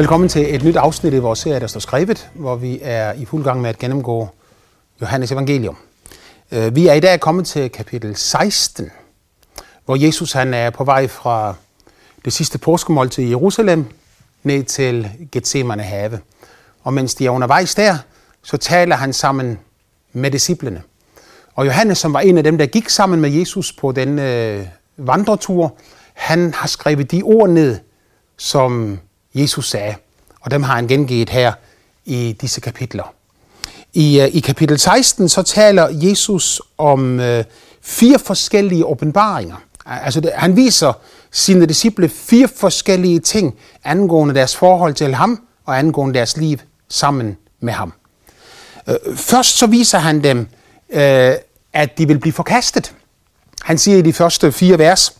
Velkommen 0.00 0.28
til 0.28 0.54
et 0.54 0.64
nyt 0.64 0.76
afsnit 0.76 1.12
i 1.12 1.18
vores 1.18 1.38
serie, 1.38 1.60
der 1.60 1.66
står 1.66 1.80
skrevet, 1.80 2.30
hvor 2.34 2.56
vi 2.56 2.78
er 2.82 3.12
i 3.12 3.24
fuld 3.24 3.44
gang 3.44 3.60
med 3.60 3.70
at 3.70 3.78
gennemgå 3.78 4.28
Johannes 5.00 5.32
evangelium. 5.32 5.76
Øh, 6.52 6.76
vi 6.76 6.86
er 6.86 6.92
i 6.92 7.00
dag 7.00 7.20
kommet 7.20 7.46
til 7.46 7.70
kapitel 7.70 8.16
16, 8.16 8.90
hvor 9.84 9.96
Jesus 9.96 10.32
han 10.32 10.54
er 10.54 10.70
på 10.70 10.84
vej 10.84 11.08
fra 11.08 11.54
det 12.24 12.32
sidste 12.32 12.58
påskemåltid 12.58 13.24
i 13.24 13.28
Jerusalem 13.28 13.86
ned 14.42 14.64
til 14.64 15.10
Gethsemane 15.32 15.82
have. 15.82 16.20
Og 16.82 16.92
mens 16.92 17.14
de 17.14 17.26
er 17.26 17.30
undervejs 17.30 17.74
der, 17.74 17.98
så 18.42 18.56
taler 18.56 18.96
han 18.96 19.12
sammen 19.12 19.58
med 20.12 20.30
disciplene. 20.30 20.82
Og 21.54 21.66
Johannes, 21.66 21.98
som 21.98 22.12
var 22.12 22.20
en 22.20 22.38
af 22.38 22.44
dem, 22.44 22.58
der 22.58 22.66
gik 22.66 22.88
sammen 22.88 23.20
med 23.20 23.30
Jesus 23.30 23.72
på 23.72 23.92
den 23.92 24.18
øh, 24.18 24.66
vandretur, 24.96 25.74
han 26.14 26.54
har 26.54 26.68
skrevet 26.68 27.10
de 27.10 27.22
ord 27.22 27.48
ned, 27.48 27.78
som 28.36 28.98
Jesus 29.34 29.70
sagde. 29.70 29.94
Og 30.40 30.50
dem 30.50 30.62
har 30.62 30.74
han 30.74 30.88
gengivet 30.88 31.30
her 31.30 31.52
i 32.04 32.36
disse 32.40 32.60
kapitler. 32.60 33.14
I, 33.92 34.20
øh, 34.20 34.28
i 34.28 34.40
kapitel 34.40 34.78
16 34.78 35.28
så 35.28 35.42
taler 35.42 35.88
Jesus 35.92 36.62
om 36.78 37.20
øh, 37.20 37.44
fire 37.82 38.18
forskellige 38.18 38.86
åbenbaringer. 38.86 39.56
Altså 39.86 40.20
det, 40.20 40.32
han 40.34 40.56
viser 40.56 40.92
sine 41.30 41.66
disciple 41.66 42.08
fire 42.08 42.48
forskellige 42.56 43.20
ting 43.20 43.54
angående 43.84 44.34
deres 44.34 44.56
forhold 44.56 44.94
til 44.94 45.14
ham 45.14 45.42
og 45.66 45.78
angående 45.78 46.14
deres 46.14 46.36
liv 46.36 46.58
sammen 46.88 47.36
med 47.60 47.72
ham. 47.72 47.92
Øh, 48.88 49.16
først 49.16 49.58
så 49.58 49.66
viser 49.66 49.98
han 49.98 50.24
dem, 50.24 50.48
øh, 50.90 51.34
at 51.72 51.98
de 51.98 52.06
vil 52.06 52.18
blive 52.18 52.32
forkastet. 52.32 52.94
Han 53.62 53.78
siger 53.78 53.98
i 53.98 54.02
de 54.02 54.12
første 54.12 54.52
fire 54.52 54.78
vers, 54.78 55.16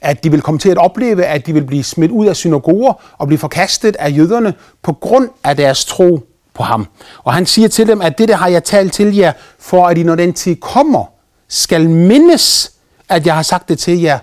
at 0.00 0.24
de 0.24 0.30
vil 0.30 0.42
komme 0.42 0.58
til 0.58 0.70
at 0.70 0.78
opleve, 0.78 1.24
at 1.24 1.46
de 1.46 1.52
vil 1.52 1.64
blive 1.64 1.84
smidt 1.84 2.10
ud 2.10 2.26
af 2.26 2.36
synagoger 2.36 2.92
og 3.18 3.26
blive 3.26 3.38
forkastet 3.38 3.96
af 3.96 4.16
jøderne 4.16 4.54
på 4.82 4.92
grund 4.92 5.28
af 5.44 5.56
deres 5.56 5.84
tro 5.84 6.20
på 6.54 6.62
ham. 6.62 6.86
Og 7.24 7.34
han 7.34 7.46
siger 7.46 7.68
til 7.68 7.86
dem, 7.86 8.00
at 8.00 8.18
det 8.18 8.34
har 8.34 8.48
jeg 8.48 8.64
talt 8.64 8.92
til 8.92 9.16
jer, 9.16 9.32
for 9.58 9.86
at 9.86 9.98
I, 9.98 10.02
når 10.02 10.14
den 10.14 10.32
tid 10.32 10.56
kommer, 10.56 11.04
skal 11.48 11.90
mindes, 11.90 12.72
at 13.08 13.26
jeg 13.26 13.34
har 13.34 13.42
sagt 13.42 13.68
det 13.68 13.78
til 13.78 14.00
jer, 14.00 14.18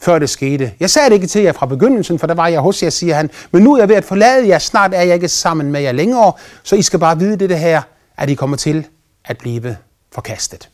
før 0.00 0.18
det 0.18 0.30
skete. 0.30 0.72
Jeg 0.80 0.90
sagde 0.90 1.08
det 1.08 1.14
ikke 1.14 1.26
til 1.26 1.42
jer 1.42 1.52
fra 1.52 1.66
begyndelsen, 1.66 2.18
for 2.18 2.26
der 2.26 2.34
var 2.34 2.48
jeg 2.48 2.60
hos 2.60 2.82
jer, 2.82 2.90
siger 2.90 3.14
han. 3.14 3.30
Men 3.52 3.62
nu 3.62 3.74
er 3.74 3.78
jeg 3.78 3.88
ved 3.88 3.96
at 3.96 4.04
forlade 4.04 4.48
jer. 4.48 4.58
Snart 4.58 4.94
er 4.94 5.02
jeg 5.02 5.14
ikke 5.14 5.28
sammen 5.28 5.72
med 5.72 5.80
jer 5.80 5.92
længere. 5.92 6.32
Så 6.62 6.76
I 6.76 6.82
skal 6.82 6.98
bare 6.98 7.18
vide 7.18 7.48
det 7.48 7.58
her, 7.58 7.82
at 8.16 8.30
I 8.30 8.34
kommer 8.34 8.56
til 8.56 8.86
at 9.24 9.38
blive 9.38 9.76
forkastet. 10.12 10.68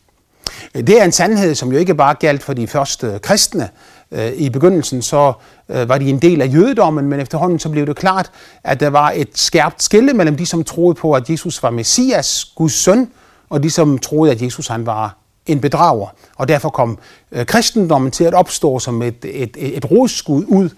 Det 0.74 1.00
er 1.00 1.04
en 1.04 1.12
sandhed, 1.12 1.54
som 1.54 1.72
jo 1.72 1.78
ikke 1.78 1.94
bare 1.94 2.14
galt 2.14 2.42
for 2.42 2.52
de 2.52 2.66
første 2.66 3.18
kristne, 3.22 3.68
Øh, 4.12 4.32
I 4.32 4.50
begyndelsen 4.50 5.02
så 5.02 5.32
øh, 5.68 5.88
var 5.88 5.98
de 5.98 6.08
en 6.08 6.18
del 6.18 6.42
af 6.42 6.54
jødedommen, 6.54 7.08
men 7.08 7.20
efterhånden 7.20 7.58
så 7.58 7.68
blev 7.68 7.86
det 7.86 7.96
klart, 7.96 8.30
at 8.64 8.80
der 8.80 8.88
var 8.88 9.12
et 9.16 9.28
skærpt 9.34 9.82
skille 9.82 10.12
mellem 10.12 10.36
de, 10.36 10.46
som 10.46 10.64
troede 10.64 10.94
på, 10.94 11.12
at 11.12 11.30
Jesus 11.30 11.62
var 11.62 11.70
Messias, 11.70 12.44
Guds 12.54 12.72
søn, 12.72 13.08
og 13.50 13.62
de, 13.62 13.70
som 13.70 13.98
troede, 13.98 14.32
at 14.32 14.42
Jesus 14.42 14.68
han 14.68 14.86
var 14.86 15.16
en 15.46 15.60
bedrager. 15.60 16.14
Og 16.36 16.48
derfor 16.48 16.68
kom 16.68 16.98
øh, 17.32 17.46
kristendommen 17.46 18.10
til 18.10 18.24
at 18.24 18.34
opstå 18.34 18.78
som 18.78 19.02
et, 19.02 19.24
et, 19.24 19.56
et 19.56 19.90
rodskud 19.90 20.44
ud 20.48 20.68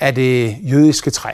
af 0.00 0.14
det 0.14 0.56
jødiske 0.62 1.10
træ. 1.10 1.30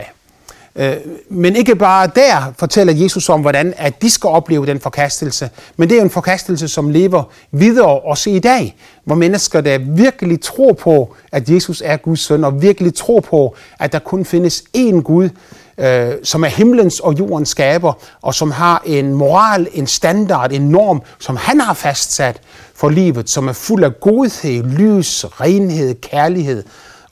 Øh, 0.75 0.95
men 1.29 1.55
ikke 1.55 1.75
bare 1.75 2.09
der 2.15 2.53
fortæller 2.57 2.93
Jesus 2.93 3.29
om, 3.29 3.41
hvordan 3.41 3.73
at 3.77 4.01
de 4.01 4.09
skal 4.09 4.27
opleve 4.27 4.65
den 4.65 4.79
forkastelse, 4.79 5.49
men 5.77 5.89
det 5.89 5.97
er 5.97 6.01
en 6.01 6.09
forkastelse, 6.09 6.67
som 6.67 6.89
lever 6.89 7.23
videre 7.51 7.99
også 7.99 8.29
i 8.29 8.39
dag, 8.39 8.75
hvor 9.03 9.15
mennesker, 9.15 9.61
der 9.61 9.77
virkelig 9.77 10.41
tror 10.41 10.73
på, 10.73 11.15
at 11.31 11.49
Jesus 11.49 11.81
er 11.85 11.97
Guds 11.97 12.19
søn, 12.19 12.43
og 12.43 12.61
virkelig 12.61 12.95
tror 12.95 13.19
på, 13.19 13.55
at 13.79 13.91
der 13.91 13.99
kun 13.99 14.25
findes 14.25 14.63
én 14.77 15.01
Gud, 15.01 15.29
øh, 15.77 16.11
som 16.23 16.43
er 16.43 16.47
himlens 16.47 16.99
og 16.99 17.19
jordens 17.19 17.49
skaber, 17.49 17.93
og 18.21 18.35
som 18.35 18.51
har 18.51 18.83
en 18.85 19.13
moral, 19.13 19.67
en 19.73 19.87
standard, 19.87 20.51
en 20.51 20.69
norm, 20.69 21.01
som 21.19 21.35
han 21.35 21.59
har 21.59 21.73
fastsat 21.73 22.41
for 22.75 22.89
livet, 22.89 23.29
som 23.29 23.47
er 23.47 23.53
fuld 23.53 23.83
af 23.83 23.99
godhed, 23.99 24.63
lys, 24.63 25.25
renhed, 25.25 25.95
kærlighed 26.01 26.63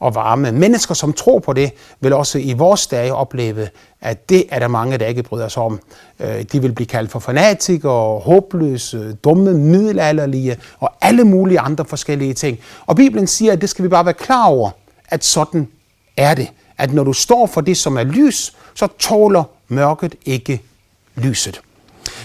og 0.02 0.16
varme. 0.16 0.52
Mennesker, 0.52 0.94
som 0.94 1.14
tror 1.14 1.40
på 1.40 1.54
det, 1.54 1.72
vil 2.00 2.14
også 2.14 2.38
i 2.38 2.54
vores 2.54 2.88
dage 2.88 3.14
opleve, 3.14 3.68
at 4.02 4.30
det 4.30 4.46
er 4.50 4.60
der 4.60 4.68
mange, 4.68 4.98
der 4.98 5.06
ikke 5.06 5.24
bryder 5.24 5.48
sig 5.48 5.64
om. 5.64 5.80
Øh, 6.20 6.44
de 6.52 6.62
vil 6.62 6.72
blive 6.72 6.88
kaldt 6.88 7.12
for 7.12 7.20
fanatikere, 7.20 8.20
håbløse, 8.20 9.18
dumme, 9.24 9.54
middelalderlige 9.54 10.58
og 10.80 10.92
alle 11.02 11.24
mulige 11.24 11.60
andre 11.60 11.86
forskellige 11.86 12.34
ting. 12.34 12.60
Og 12.86 12.96
Bibelen 12.96 13.28
siger, 13.28 13.54
at 13.54 13.62
det 13.62 13.70
skal 13.70 13.84
vi 13.84 13.90
bare 13.90 14.06
være 14.06 14.14
klar 14.14 14.46
over, 14.46 14.70
at 15.08 15.26
sådan 15.26 15.68
er 16.18 16.34
det. 16.34 16.48
At 16.78 16.94
når 16.94 17.04
du 17.04 17.14
står 17.14 17.48
for 17.48 17.62
det, 17.62 17.78
som 17.78 17.98
er 17.98 18.04
lys, 18.04 18.56
så 18.76 18.88
tåler 19.00 19.44
mørket 19.68 20.16
ikke 20.26 20.62
lyset. 21.16 21.62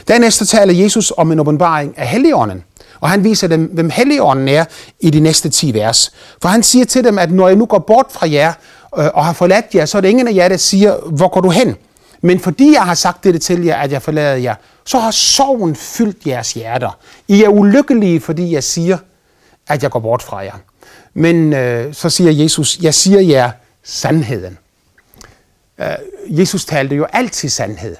Dernæst 0.08 0.46
taler 0.46 0.74
Jesus 0.74 1.12
om 1.16 1.32
en 1.32 1.40
åbenbaring 1.40 1.98
af 1.98 2.08
Helligånden. 2.08 2.64
Og 3.00 3.10
han 3.10 3.24
viser 3.24 3.48
dem, 3.48 3.64
hvem 3.64 3.90
Helligånden 3.90 4.48
er 4.48 4.64
i 5.00 5.10
de 5.10 5.20
næste 5.20 5.48
10 5.48 5.74
vers. 5.74 6.12
For 6.42 6.48
han 6.48 6.62
siger 6.62 6.84
til 6.84 7.04
dem, 7.04 7.18
at 7.18 7.32
når 7.32 7.48
jeg 7.48 7.56
nu 7.56 7.66
går 7.66 7.78
bort 7.78 8.06
fra 8.10 8.30
jer 8.30 8.52
øh, 8.98 9.06
og 9.14 9.24
har 9.24 9.32
forladt 9.32 9.66
jer, 9.74 9.84
så 9.86 9.96
er 9.96 10.00
det 10.00 10.08
ingen 10.08 10.28
af 10.28 10.34
jer, 10.34 10.48
der 10.48 10.56
siger, 10.56 10.96
hvor 10.96 11.28
går 11.28 11.40
du 11.40 11.50
hen? 11.50 11.76
Men 12.20 12.40
fordi 12.40 12.72
jeg 12.72 12.82
har 12.82 12.94
sagt 12.94 13.24
det 13.24 13.42
til 13.42 13.64
jer, 13.64 13.76
at 13.76 13.92
jeg 13.92 14.02
forlader 14.02 14.36
jer, 14.36 14.54
så 14.84 14.98
har 14.98 15.10
sorgen 15.10 15.76
fyldt 15.76 16.26
jeres 16.26 16.52
hjerter. 16.52 16.98
I 17.28 17.42
er 17.42 17.48
ulykkelige, 17.48 18.20
fordi 18.20 18.52
jeg 18.52 18.64
siger, 18.64 18.98
at 19.68 19.82
jeg 19.82 19.90
går 19.90 20.00
bort 20.00 20.22
fra 20.22 20.36
jer. 20.36 20.54
Men 21.14 21.52
øh, 21.52 21.94
så 21.94 22.10
siger 22.10 22.30
Jesus, 22.32 22.78
jeg 22.82 22.94
siger 22.94 23.20
jer 23.20 23.50
sandheden. 23.82 24.58
Øh, 25.80 25.86
Jesus 26.28 26.64
talte 26.64 26.96
jo 26.96 27.06
altid 27.12 27.48
sandhed. 27.48 27.96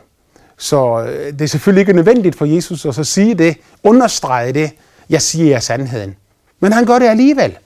Så 0.58 1.04
øh, 1.08 1.32
det 1.32 1.40
er 1.40 1.46
selvfølgelig 1.46 1.80
ikke 1.80 1.92
nødvendigt 1.92 2.36
for 2.38 2.44
Jesus 2.44 2.86
at 2.86 2.94
så 2.94 3.04
sige 3.04 3.34
det, 3.34 3.56
understrege 3.82 4.52
det, 4.52 4.70
jeg 5.11 5.22
siger 5.22 5.50
jer 5.50 5.61
sandheden. 5.61 6.17
Men 6.61 6.72
han 6.72 6.87
gør 6.87 6.99
det 6.99 7.06
alligevel. 7.06 7.59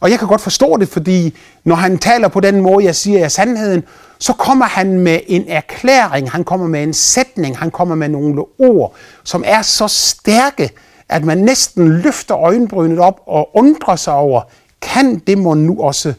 Og 0.00 0.10
jeg 0.10 0.18
kan 0.18 0.28
godt 0.28 0.40
forstå 0.40 0.76
det, 0.76 0.88
fordi 0.88 1.34
når 1.64 1.74
han 1.74 1.98
taler 1.98 2.28
på 2.28 2.40
den 2.40 2.60
måde, 2.60 2.84
jeg 2.84 2.94
siger 2.94 3.18
jer 3.18 3.28
sandheden, 3.28 3.82
så 4.18 4.32
kommer 4.32 4.66
han 4.66 4.98
med 4.98 5.20
en 5.26 5.44
erklæring, 5.48 6.30
han 6.30 6.44
kommer 6.44 6.66
med 6.66 6.82
en 6.82 6.94
sætning, 6.94 7.58
han 7.58 7.70
kommer 7.70 7.94
med 7.94 8.08
nogle 8.08 8.44
ord, 8.58 8.94
som 9.24 9.44
er 9.46 9.62
så 9.62 9.88
stærke, 9.88 10.70
at 11.08 11.24
man 11.24 11.38
næsten 11.38 11.88
løfter 11.88 12.36
øjenbrynet 12.36 12.98
op 12.98 13.20
og 13.26 13.56
undrer 13.56 13.96
sig 13.96 14.14
over, 14.14 14.42
kan 14.80 15.18
det 15.18 15.38
må 15.38 15.54
nu 15.54 15.82
også 15.82 16.14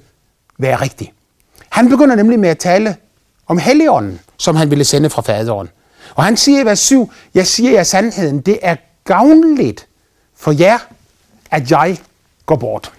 være 0.57 0.75
rigtigt? 0.75 1.11
Han 1.69 1.89
begynder 1.89 2.15
nemlig 2.15 2.39
med 2.39 2.49
at 2.49 2.57
tale 2.57 2.95
om 3.47 3.57
Helligånden, 3.57 4.19
som 4.37 4.55
han 4.55 4.69
ville 4.69 4.83
sende 4.83 5.09
fra 5.09 5.21
faderen. 5.21 5.69
Og 6.15 6.23
han 6.23 6.37
siger 6.37 6.61
i 6.61 6.65
vers 6.65 6.79
7, 6.79 7.11
jeg 7.33 7.47
siger 7.47 7.71
jer 7.71 7.83
sandheden, 7.83 8.39
det 8.39 8.59
er 8.61 8.75
gavnligt 9.03 9.87
for 10.39 10.51
jer, 10.51 10.77
at 11.51 11.71
jeg 11.71 11.97
går 12.45 12.55
bort. 12.55 12.91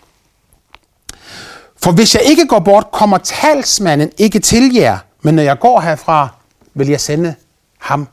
For 1.83 1.93
hvis 1.93 2.15
jeg 2.15 2.23
ikke 2.23 2.47
går 2.47 2.59
bort, 2.59 2.87
kommer 2.93 3.19
talsmanden 3.19 4.11
ikke 4.19 4.39
til 4.39 4.75
jer, 4.75 4.99
men 5.23 5.35
når 5.35 5.43
jeg 5.43 5.59
går 5.59 5.81
herfra, 5.81 6.29
vil 6.75 6.89
jeg 6.89 7.01
sende 7.01 7.35
ham 7.79 8.09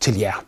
til 0.00 0.18
jer. 0.18 0.44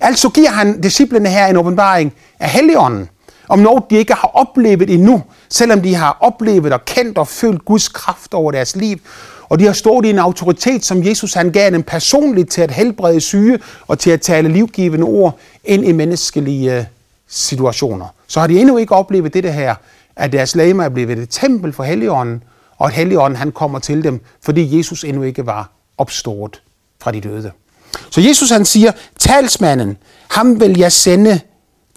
Altså 0.00 0.28
giver 0.28 0.50
han 0.50 0.80
disciplene 0.80 1.28
her 1.28 1.46
en 1.46 1.56
åbenbaring 1.56 2.14
af 2.38 2.50
Helligånden, 2.50 3.08
om 3.48 3.58
noget, 3.58 3.84
de 3.90 3.96
ikke 3.96 4.14
har 4.14 4.30
oplevet 4.34 4.90
endnu, 4.90 5.22
selvom 5.48 5.82
de 5.82 5.94
har 5.94 6.16
oplevet 6.20 6.72
og 6.72 6.84
kendt 6.84 7.18
og 7.18 7.28
følt 7.28 7.64
Guds 7.64 7.88
kraft 7.88 8.34
over 8.34 8.52
deres 8.52 8.76
liv, 8.76 8.98
og 9.48 9.58
de 9.58 9.64
har 9.64 9.72
stået 9.72 10.06
i 10.06 10.10
en 10.10 10.18
autoritet, 10.18 10.84
som 10.84 11.06
Jesus 11.06 11.34
han 11.34 11.52
gav 11.52 11.70
dem 11.70 11.82
personligt 11.82 12.50
til 12.50 12.62
at 12.62 12.70
helbrede 12.70 13.20
syge 13.20 13.58
og 13.86 13.98
til 13.98 14.10
at 14.10 14.20
tale 14.20 14.48
livgivende 14.48 15.04
ord 15.04 15.38
ind 15.64 15.84
i 15.84 15.92
menneskelige 15.92 16.78
øh, 16.78 16.84
situationer. 17.32 18.06
Så 18.26 18.40
har 18.40 18.46
de 18.46 18.60
endnu 18.60 18.76
ikke 18.76 18.94
oplevet 18.94 19.34
det 19.34 19.54
her, 19.54 19.74
at 20.16 20.32
deres 20.32 20.54
læge 20.54 20.84
er 20.84 20.88
blevet 20.88 21.18
et 21.18 21.28
tempel 21.30 21.72
for 21.72 21.84
Helligånden, 21.84 22.42
og 22.78 22.86
at 22.86 22.92
Helligånden 22.92 23.36
han 23.36 23.52
kommer 23.52 23.78
til 23.78 24.04
dem, 24.04 24.20
fordi 24.42 24.78
Jesus 24.78 25.04
endnu 25.04 25.22
ikke 25.22 25.46
var 25.46 25.70
opstået 25.98 26.62
fra 27.00 27.12
de 27.12 27.20
døde. 27.20 27.52
Så 28.10 28.20
Jesus 28.20 28.50
han 28.50 28.64
siger, 28.64 28.92
talsmanden, 29.18 29.96
ham 30.30 30.60
vil 30.60 30.78
jeg 30.78 30.92
sende 30.92 31.40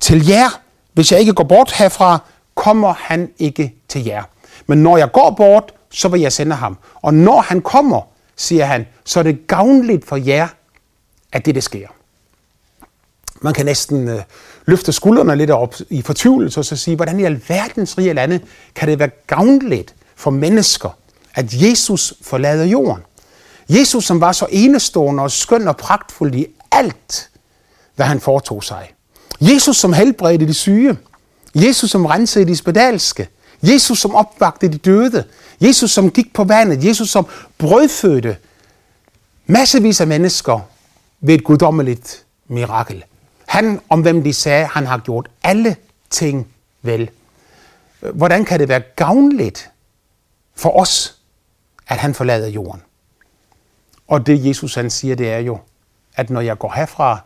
til 0.02 0.28
jer. 0.28 0.62
Hvis 0.94 1.12
jeg 1.12 1.20
ikke 1.20 1.34
går 1.34 1.44
bort 1.44 1.72
herfra, 1.72 2.20
kommer 2.56 2.94
han 2.94 3.30
ikke 3.40 3.76
til 3.88 4.06
jer. 4.06 4.24
Men 4.68 4.84
når 4.84 4.98
jeg 4.98 5.12
går 5.12 5.34
bort, 5.38 5.74
så 5.92 6.08
vil 6.08 6.22
jeg 6.22 6.34
sende 6.34 6.56
ham. 6.56 6.78
Og 7.02 7.14
når 7.14 7.42
han 7.42 7.62
kommer, 7.62 8.02
siger 8.36 8.66
han, 8.66 8.88
så 9.06 9.20
er 9.20 9.24
det 9.24 9.48
gavnligt 9.48 10.08
for 10.08 10.16
jer, 10.16 10.48
at 11.32 11.46
det, 11.46 11.56
det 11.56 11.64
sker. 11.64 11.88
Man 13.42 13.54
kan 13.54 13.66
næsten 13.66 14.08
øh, 14.08 14.22
løfte 14.66 14.92
skuldrene 14.92 15.36
lidt 15.36 15.52
op 15.52 15.76
i 15.90 16.02
fortvivlelse 16.02 16.60
og 16.60 16.66
så 16.66 16.76
sige, 16.76 16.96
hvordan 16.96 17.20
i 17.20 17.24
alverdens 17.24 17.98
rige 17.98 18.14
lande 18.14 18.40
kan 18.76 18.88
det 18.88 19.00
være 19.00 19.10
gavnligt 19.28 19.96
for 20.16 20.32
mennesker, 20.32 20.90
at 21.36 21.54
Jesus 21.54 22.14
forlader 22.22 22.66
jorden. 22.66 23.04
Jesus, 23.70 24.06
som 24.06 24.22
var 24.22 24.32
så 24.32 24.48
enestående 24.50 25.24
og 25.24 25.32
skøn 25.32 25.68
og 25.68 25.78
pragtfuld 25.78 26.36
i 26.36 26.48
alt, 26.72 27.30
hvad 27.96 28.06
han 28.06 28.20
foretog 28.20 28.64
sig. 28.64 28.92
Jesus, 29.42 29.78
som 29.78 29.94
helbredte 29.94 30.48
de 30.48 30.54
syge. 30.54 30.98
Jesus, 31.56 31.92
som 31.92 32.06
rensede 32.06 32.46
de 32.46 32.56
spedalske. 32.56 33.30
Jesus, 33.64 34.00
som 34.00 34.16
opvagte 34.16 34.68
de 34.68 34.78
døde. 34.78 35.24
Jesus, 35.62 35.92
som 35.92 36.12
gik 36.12 36.34
på 36.34 36.44
vandet. 36.44 36.84
Jesus, 36.84 37.10
som 37.10 37.28
brødfødte 37.58 38.38
massevis 39.48 40.02
af 40.02 40.08
mennesker 40.08 40.60
ved 41.22 41.36
et 41.36 41.44
guddommeligt 41.44 42.24
mirakel. 42.48 43.04
Han, 43.48 43.82
om 43.90 44.02
hvem 44.02 44.24
de 44.24 44.34
sagde, 44.34 44.66
han 44.66 44.86
har 44.86 44.98
gjort 44.98 45.30
alle 45.44 45.76
ting 46.10 46.54
vel. 46.82 47.10
Hvordan 48.00 48.46
kan 48.46 48.60
det 48.60 48.70
være 48.70 48.80
gavnligt 48.80 49.70
for 50.56 50.80
os, 50.80 51.18
at 51.88 51.98
han 51.98 52.14
forlader 52.14 52.48
jorden? 52.48 52.82
Og 54.08 54.26
det 54.26 54.46
Jesus 54.46 54.76
han 54.76 54.90
siger, 54.90 55.16
det 55.16 55.32
er 55.32 55.40
jo, 55.40 55.60
at 56.16 56.30
når 56.30 56.42
jeg 56.42 56.58
går 56.58 56.74
herfra, 56.76 57.20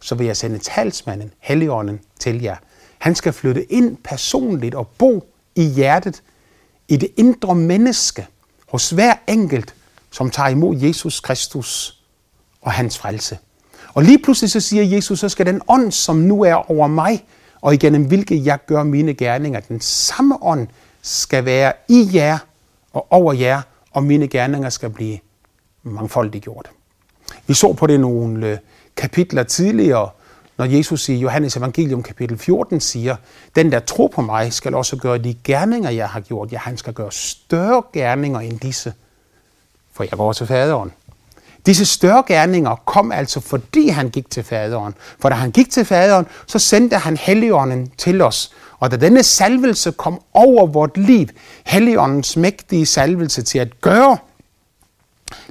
så 0.00 0.14
vil 0.14 0.26
jeg 0.26 0.36
sende 0.36 0.58
talsmanden, 0.58 1.32
Helligånden, 1.38 2.00
til 2.18 2.42
jer. 2.42 2.56
Han 2.98 3.14
skal 3.14 3.32
flytte 3.32 3.72
ind 3.72 3.96
personligt 3.96 4.74
og 4.74 4.88
bo 4.88 5.32
i 5.54 5.64
hjertet, 5.64 6.22
i 6.88 6.96
det 6.96 7.08
indre 7.16 7.54
menneske, 7.54 8.26
hos 8.68 8.90
hver 8.90 9.14
enkelt, 9.26 9.74
som 10.10 10.30
tager 10.30 10.48
imod 10.48 10.76
Jesus 10.76 11.20
Kristus 11.20 12.00
og 12.60 12.72
hans 12.72 12.98
frelse. 12.98 13.38
Og 13.94 14.02
lige 14.02 14.18
pludselig 14.18 14.50
så 14.50 14.60
siger 14.60 14.82
Jesus, 14.82 15.18
så 15.18 15.28
skal 15.28 15.46
den 15.46 15.60
ånd, 15.68 15.92
som 15.92 16.16
nu 16.16 16.42
er 16.42 16.70
over 16.70 16.86
mig, 16.86 17.24
og 17.60 17.74
igennem 17.74 18.04
hvilket 18.04 18.46
jeg 18.46 18.58
gør 18.66 18.82
mine 18.82 19.14
gerninger, 19.14 19.60
den 19.60 19.80
samme 19.80 20.42
ånd 20.42 20.68
skal 21.02 21.44
være 21.44 21.72
i 21.88 22.10
jer 22.14 22.38
og 22.92 23.06
over 23.10 23.32
jer, 23.32 23.62
og 23.90 24.02
mine 24.02 24.28
gerninger 24.28 24.68
skal 24.68 24.90
blive 24.90 25.18
mangfoldigt 25.82 26.44
gjort. 26.44 26.70
Vi 27.46 27.54
så 27.54 27.72
på 27.72 27.86
det 27.86 28.00
nogle 28.00 28.46
øh, 28.46 28.58
kapitler 28.96 29.42
tidligere, 29.42 30.10
når 30.58 30.64
Jesus 30.64 31.08
i 31.08 31.14
Johannes 31.14 31.56
evangelium 31.56 32.02
kapitel 32.02 32.38
14 32.38 32.80
siger, 32.80 33.16
den 33.56 33.72
der 33.72 33.78
tror 33.78 34.08
på 34.08 34.20
mig, 34.22 34.52
skal 34.52 34.74
også 34.74 34.96
gøre 34.96 35.18
de 35.18 35.34
gerninger, 35.44 35.90
jeg 35.90 36.08
har 36.08 36.20
gjort. 36.20 36.52
Ja, 36.52 36.58
han 36.58 36.76
skal 36.76 36.92
gøre 36.92 37.12
større 37.12 37.82
gerninger 37.92 38.40
end 38.40 38.60
disse, 38.60 38.92
for 39.92 40.04
jeg 40.04 40.10
går 40.10 40.32
til 40.32 40.46
faderen. 40.46 40.92
Disse 41.68 41.84
større 41.84 42.22
gerninger 42.26 42.74
kom 42.74 43.12
altså, 43.12 43.40
fordi 43.40 43.88
han 43.88 44.10
gik 44.10 44.30
til 44.30 44.42
faderen. 44.42 44.94
For 45.18 45.28
da 45.28 45.34
han 45.34 45.50
gik 45.50 45.70
til 45.70 45.84
faderen, 45.84 46.26
så 46.46 46.58
sendte 46.58 46.96
han 46.96 47.16
Helligånden 47.16 47.92
til 47.98 48.22
os. 48.22 48.52
Og 48.78 48.90
da 48.90 48.96
denne 48.96 49.22
salvelse 49.22 49.92
kom 49.92 50.20
over 50.34 50.66
vort 50.66 50.96
liv, 50.96 51.26
Helligåndens 51.66 52.36
mægtige 52.36 52.86
salvelse 52.86 53.42
til 53.42 53.58
at 53.58 53.80
gøre 53.80 54.18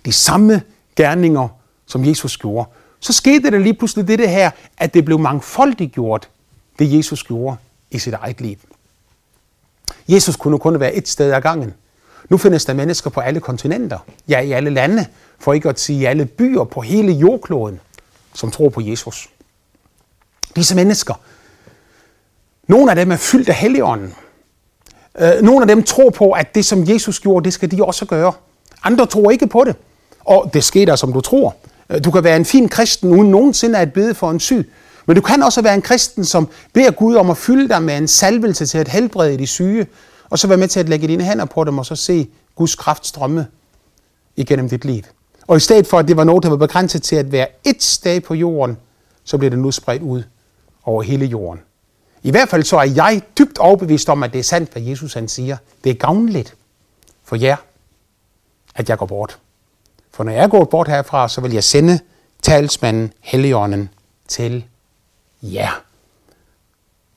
de 0.05 0.11
samme 0.11 0.61
gerninger, 0.95 1.47
som 1.85 2.05
Jesus 2.05 2.37
gjorde, 2.37 2.69
så 2.99 3.13
skete 3.13 3.51
der 3.51 3.59
lige 3.59 3.73
pludselig 3.73 4.07
det 4.07 4.29
her, 4.29 4.51
at 4.77 4.93
det 4.93 5.05
blev 5.05 5.19
mangfoldigt 5.19 5.93
gjort, 5.93 6.29
det 6.79 6.93
Jesus 6.93 7.23
gjorde 7.23 7.57
i 7.91 7.99
sit 7.99 8.13
eget 8.13 8.41
liv. 8.41 8.57
Jesus 10.07 10.35
kunne 10.35 10.59
kun 10.59 10.79
være 10.79 10.93
et 10.93 11.07
sted 11.07 11.31
ad 11.31 11.41
gangen. 11.41 11.73
Nu 12.29 12.38
findes 12.38 12.65
der 12.65 12.74
mennesker 12.74 13.09
på 13.09 13.19
alle 13.19 13.39
kontinenter, 13.39 14.00
ja 14.29 14.39
i 14.39 14.51
alle 14.51 14.69
lande, 14.69 15.06
for 15.39 15.53
ikke 15.53 15.69
at 15.69 15.79
sige 15.79 16.00
i 16.00 16.06
alle 16.06 16.25
byer 16.25 16.63
på 16.63 16.81
hele 16.81 17.12
jordkloden, 17.12 17.79
som 18.33 18.51
tror 18.51 18.69
på 18.69 18.81
Jesus. 18.81 19.29
Disse 20.56 20.75
mennesker, 20.75 21.13
nogle 22.68 22.91
af 22.91 22.95
dem 22.95 23.12
er 23.12 23.15
fyldt 23.15 23.50
af 23.50 23.56
helligånden. 23.56 24.13
Øh, 25.19 25.41
nogle 25.41 25.62
af 25.62 25.68
dem 25.68 25.83
tror 25.83 26.09
på, 26.09 26.31
at 26.31 26.56
det 26.56 26.65
som 26.65 26.89
Jesus 26.89 27.19
gjorde, 27.19 27.45
det 27.45 27.53
skal 27.53 27.71
de 27.71 27.83
også 27.83 28.06
gøre. 28.06 28.33
Andre 28.83 29.06
tror 29.06 29.31
ikke 29.31 29.47
på 29.47 29.63
det. 29.63 29.75
Og 30.25 30.50
det 30.53 30.63
sker 30.63 30.85
der, 30.85 30.95
som 30.95 31.13
du 31.13 31.21
tror. 31.21 31.56
Øh, 31.89 32.03
du 32.03 32.12
kan 32.12 32.23
være 32.23 32.35
en 32.35 32.45
fin 32.45 32.69
kristen, 32.69 33.12
uden 33.12 33.31
nogensinde 33.31 33.80
at 33.80 33.94
bede 33.94 34.13
for 34.13 34.31
en 34.31 34.39
syg. 34.39 34.71
Men 35.06 35.15
du 35.15 35.21
kan 35.21 35.44
også 35.44 35.62
være 35.62 35.73
en 35.73 35.81
kristen, 35.81 36.25
som 36.25 36.50
beder 36.73 36.91
Gud 36.91 37.15
om 37.15 37.30
at 37.30 37.38
fylde 37.38 37.69
dig 37.69 37.83
med 37.83 37.97
en 37.97 38.07
salvelse 38.07 38.65
til 38.65 38.77
at 38.77 38.88
helbrede 38.88 39.38
de 39.38 39.47
syge, 39.47 39.88
og 40.29 40.39
så 40.39 40.47
være 40.47 40.57
med 40.57 40.68
til 40.68 40.79
at 40.79 40.89
lægge 40.89 41.07
dine 41.07 41.24
hænder 41.24 41.45
på 41.45 41.63
dem, 41.63 41.77
og 41.77 41.85
så 41.85 41.95
se 41.95 42.27
Guds 42.56 42.75
kraft 42.75 43.07
strømme 43.07 43.47
igennem 44.35 44.69
dit 44.69 44.85
liv. 44.85 45.03
Og 45.47 45.57
i 45.57 45.59
stedet 45.59 45.88
for, 45.88 46.00
at 46.00 46.07
det 46.07 46.18
var 46.18 46.24
noget, 46.24 46.44
der 46.44 46.50
var 46.50 46.57
begrænset 46.57 47.03
til 47.03 47.15
at 47.15 47.31
være 47.31 47.47
et 47.65 47.83
sted 47.83 48.21
på 48.21 48.33
jorden, 48.33 48.77
så 49.24 49.38
bliver 49.38 49.50
det 49.50 49.59
nu 49.59 49.71
spredt 49.71 50.01
ud 50.01 50.24
over 50.83 51.01
hele 51.01 51.25
jorden. 51.25 51.62
I 52.24 52.31
hvert 52.31 52.50
fald 52.50 52.63
så 52.63 52.77
er 52.77 52.83
jeg 52.83 53.21
dybt 53.38 53.57
overbevist 53.57 54.09
om, 54.09 54.24
at 54.24 54.33
det 54.33 54.39
er 54.39 54.44
sandt, 54.44 54.71
hvad 54.71 54.81
Jesus 54.81 55.13
han 55.13 55.27
siger. 55.27 55.57
Det 55.83 55.89
er 55.89 55.94
gavnligt 55.94 56.56
for 57.23 57.35
jer, 57.35 57.56
at 58.75 58.89
jeg 58.89 58.97
går 58.97 59.06
bort. 59.06 59.38
For 60.12 60.23
når 60.23 60.31
jeg 60.31 60.50
går 60.50 60.63
bort 60.63 60.88
herfra, 60.88 61.30
så 61.30 61.41
vil 61.41 61.53
jeg 61.53 61.63
sende 61.63 62.00
talsmanden 62.41 63.13
Helligånden 63.19 63.89
til 64.27 64.65
jer. 65.41 65.81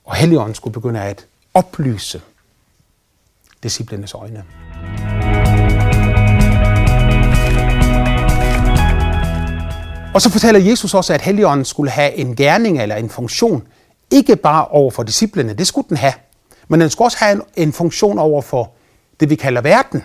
Og 0.04 0.14
Helligånden 0.14 0.54
skulle 0.54 0.74
begynde 0.74 1.00
at 1.00 1.26
oplyse 1.54 2.22
disciplenes 3.62 4.14
øjne. 4.14 4.44
Og 10.14 10.22
så 10.22 10.30
fortæller 10.30 10.60
Jesus 10.60 10.94
også, 10.94 11.12
at 11.12 11.20
Helligånden 11.20 11.64
skulle 11.64 11.90
have 11.90 12.14
en 12.14 12.36
gerning 12.36 12.82
eller 12.82 12.96
en 12.96 13.10
funktion, 13.10 13.62
ikke 14.10 14.36
bare 14.36 14.66
over 14.66 14.90
for 14.90 15.02
disciplene, 15.02 15.54
det 15.54 15.66
skulle 15.66 15.88
den 15.88 15.96
have, 15.96 16.12
men 16.68 16.80
den 16.80 16.90
skulle 16.90 17.06
også 17.06 17.18
have 17.20 17.32
en, 17.32 17.42
en 17.56 17.72
funktion 17.72 18.18
over 18.18 18.42
for 18.42 18.70
det, 19.20 19.30
vi 19.30 19.34
kalder 19.34 19.60
verden. 19.60 20.04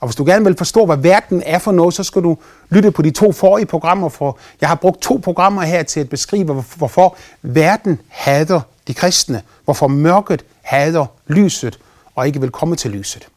Og 0.00 0.08
hvis 0.08 0.16
du 0.16 0.24
gerne 0.24 0.44
vil 0.44 0.56
forstå, 0.56 0.86
hvad 0.86 0.96
verden 0.96 1.42
er 1.46 1.58
for 1.58 1.72
noget, 1.72 1.94
så 1.94 2.02
skal 2.02 2.22
du 2.22 2.36
lytte 2.70 2.90
på 2.90 3.02
de 3.02 3.10
to 3.10 3.32
forrige 3.32 3.66
programmer, 3.66 4.08
for 4.08 4.38
jeg 4.60 4.68
har 4.68 4.74
brugt 4.74 5.02
to 5.02 5.20
programmer 5.24 5.62
her 5.62 5.82
til 5.82 6.00
at 6.00 6.08
beskrive, 6.08 6.64
hvorfor 6.76 7.16
verden 7.42 8.00
hader 8.08 8.60
de 8.88 8.94
kristne, 8.94 9.42
hvorfor 9.64 9.88
mørket 9.88 10.44
hader 10.62 11.06
lyset 11.26 11.78
og 12.14 12.26
ikke 12.26 12.40
vil 12.40 12.50
komme 12.50 12.76
til 12.76 12.90
lyset. 12.90 13.28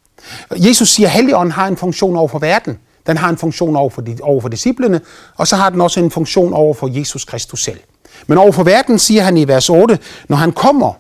Jesus 0.51 0.89
siger, 0.89 1.07
at 1.07 1.13
Helligånden 1.13 1.51
har 1.51 1.67
en 1.67 1.77
funktion 1.77 2.15
over 2.15 2.27
for 2.27 2.39
verden. 2.39 2.79
Den 3.07 3.17
har 3.17 3.29
en 3.29 3.37
funktion 3.37 3.75
over 3.75 3.89
for, 3.89 4.03
over 4.21 4.41
for 4.41 4.49
disciplene, 4.49 5.01
og 5.37 5.47
så 5.47 5.55
har 5.55 5.69
den 5.69 5.81
også 5.81 5.99
en 5.99 6.11
funktion 6.11 6.53
over 6.53 6.73
for 6.73 6.97
Jesus 6.99 7.25
Kristus 7.25 7.63
selv. 7.63 7.79
Men 8.27 8.37
over 8.37 8.51
for 8.51 8.63
verden 8.63 8.99
siger 8.99 9.23
han 9.23 9.37
i 9.37 9.47
vers 9.47 9.69
8, 9.69 9.99
når 10.27 10.37
han 10.37 10.51
kommer, 10.51 10.93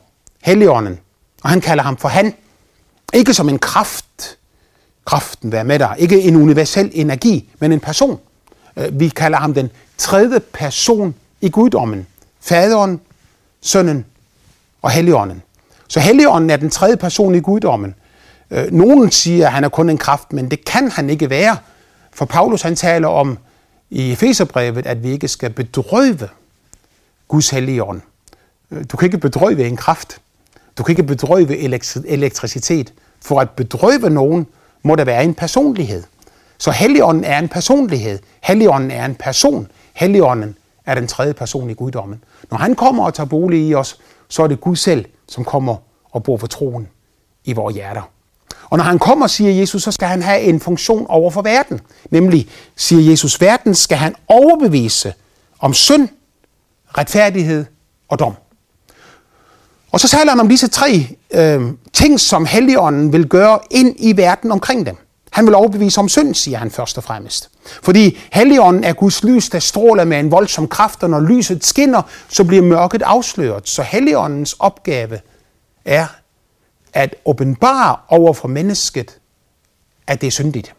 Helligånden, 0.43 0.99
og 1.43 1.49
han 1.49 1.61
kalder 1.61 1.83
ham 1.83 1.97
for 1.97 2.07
han, 2.07 2.33
ikke 3.13 3.33
som 3.33 3.49
en 3.49 3.59
kraft, 3.59 4.37
kraften 5.05 5.51
være 5.51 5.63
med 5.63 5.79
dig, 5.79 5.95
ikke 5.97 6.21
en 6.21 6.35
universel 6.35 6.91
energi, 6.93 7.49
men 7.59 7.71
en 7.71 7.79
person. 7.79 8.19
Øh, 8.77 8.99
vi 8.99 9.09
kalder 9.09 9.37
ham 9.37 9.53
den 9.53 9.69
tredje 9.97 10.39
person 10.39 11.15
i 11.41 11.49
guddommen. 11.49 12.07
Faderen, 12.41 13.01
sønnen 13.61 14.05
og 14.81 14.91
Helligånden. 14.91 15.41
Så 15.95 15.99
Helligånden 15.99 16.49
er 16.49 16.57
den 16.57 16.69
tredje 16.69 16.97
person 16.97 17.35
i 17.35 17.39
guddommen. 17.39 17.95
Øh, 18.51 18.71
nogen 18.71 19.11
siger, 19.11 19.47
at 19.47 19.53
han 19.53 19.63
er 19.63 19.69
kun 19.69 19.89
en 19.89 19.97
kraft, 19.97 20.33
men 20.33 20.51
det 20.51 20.65
kan 20.65 20.91
han 20.91 21.09
ikke 21.09 21.29
være. 21.29 21.57
For 22.13 22.25
Paulus 22.25 22.61
han 22.61 22.75
taler 22.75 23.07
om 23.07 23.37
i 23.89 24.11
Efeserbrevet, 24.11 24.85
at 24.85 25.03
vi 25.03 25.11
ikke 25.11 25.27
skal 25.27 25.49
bedrøve 25.49 26.29
Guds 27.27 27.49
hellige 27.49 27.83
ånd. 27.83 28.01
Øh, 28.71 28.85
du 28.91 28.97
kan 28.97 29.05
ikke 29.05 29.17
bedrøve 29.17 29.67
en 29.67 29.77
kraft. 29.77 30.17
Du 30.77 30.83
kan 30.83 30.91
ikke 30.91 31.03
bedrøve 31.03 31.57
elektricitet. 32.07 32.93
For 33.21 33.39
at 33.39 33.49
bedrøve 33.49 34.09
nogen, 34.09 34.47
må 34.83 34.95
der 34.95 35.03
være 35.03 35.23
en 35.23 35.33
personlighed. 35.33 36.03
Så 36.57 36.71
Helligånden 36.71 37.23
er 37.23 37.39
en 37.39 37.49
personlighed. 37.49 38.19
Helligånden 38.43 38.91
er 38.91 39.05
en 39.05 39.15
person. 39.15 39.67
Helligånden 39.93 40.55
er 40.85 40.95
den 40.95 41.07
tredje 41.07 41.33
person 41.33 41.69
i 41.69 41.73
guddommen. 41.73 42.23
Når 42.51 42.57
han 42.57 42.75
kommer 42.75 43.05
og 43.05 43.13
tager 43.13 43.27
bolig 43.27 43.67
i 43.67 43.73
os, 43.73 43.99
så 44.27 44.43
er 44.43 44.47
det 44.47 44.61
Gud 44.61 44.75
selv, 44.75 45.05
som 45.27 45.43
kommer 45.43 45.75
og 46.11 46.23
bor 46.23 46.37
for 46.37 46.47
troen 46.47 46.87
i 47.43 47.53
vores 47.53 47.75
hjerter. 47.75 48.01
Og 48.69 48.77
når 48.77 48.85
han 48.85 48.99
kommer, 48.99 49.27
siger 49.27 49.51
Jesus, 49.51 49.83
så 49.83 49.91
skal 49.91 50.07
han 50.07 50.21
have 50.21 50.41
en 50.41 50.59
funktion 50.59 51.05
over 51.09 51.31
for 51.31 51.41
verden. 51.41 51.81
Nemlig, 52.09 52.49
siger 52.75 53.09
Jesus, 53.09 53.41
verden 53.41 53.75
skal 53.75 53.97
han 53.97 54.15
overbevise 54.27 55.13
om 55.59 55.73
synd, 55.73 56.09
retfærdighed 56.97 57.65
og 58.09 58.19
dom. 58.19 58.33
Og 59.91 59.99
så 59.99 60.07
taler 60.07 60.29
han 60.29 60.39
om 60.39 60.49
disse 60.49 60.67
tre 60.67 61.07
øh, 61.31 61.71
ting, 61.93 62.19
som 62.19 62.45
Helligånden 62.45 63.13
vil 63.13 63.27
gøre 63.27 63.59
ind 63.71 63.95
i 63.99 64.17
verden 64.17 64.51
omkring 64.51 64.85
dem. 64.85 64.97
Han 65.35 65.45
vil 65.45 65.55
overbevise 65.55 65.99
om 65.99 66.09
synd, 66.09 66.35
siger 66.35 66.57
han 66.57 66.71
først 66.71 66.97
og 66.97 67.03
fremmest. 67.03 67.49
Fordi 67.83 68.17
Helligånden 68.31 68.83
er 68.83 68.93
Guds 68.93 69.23
lys, 69.23 69.49
der 69.49 69.59
stråler 69.59 70.03
med 70.03 70.19
en 70.19 70.31
voldsom 70.31 70.67
kraft, 70.67 71.03
og 71.03 71.09
når 71.09 71.19
lyset 71.19 71.65
skinner, 71.65 72.01
så 72.29 72.43
bliver 72.43 72.63
mørket 72.63 73.01
afsløret. 73.01 73.69
Så 73.69 73.83
Helligåndens 73.83 74.55
opgave 74.59 75.19
er 75.85 76.07
at 76.93 77.15
åbenbare 77.25 77.95
over 78.07 78.33
for 78.33 78.47
mennesket, 78.47 79.17
at 80.07 80.21
det 80.21 80.27
er 80.27 80.31
syndigt. 80.31 80.73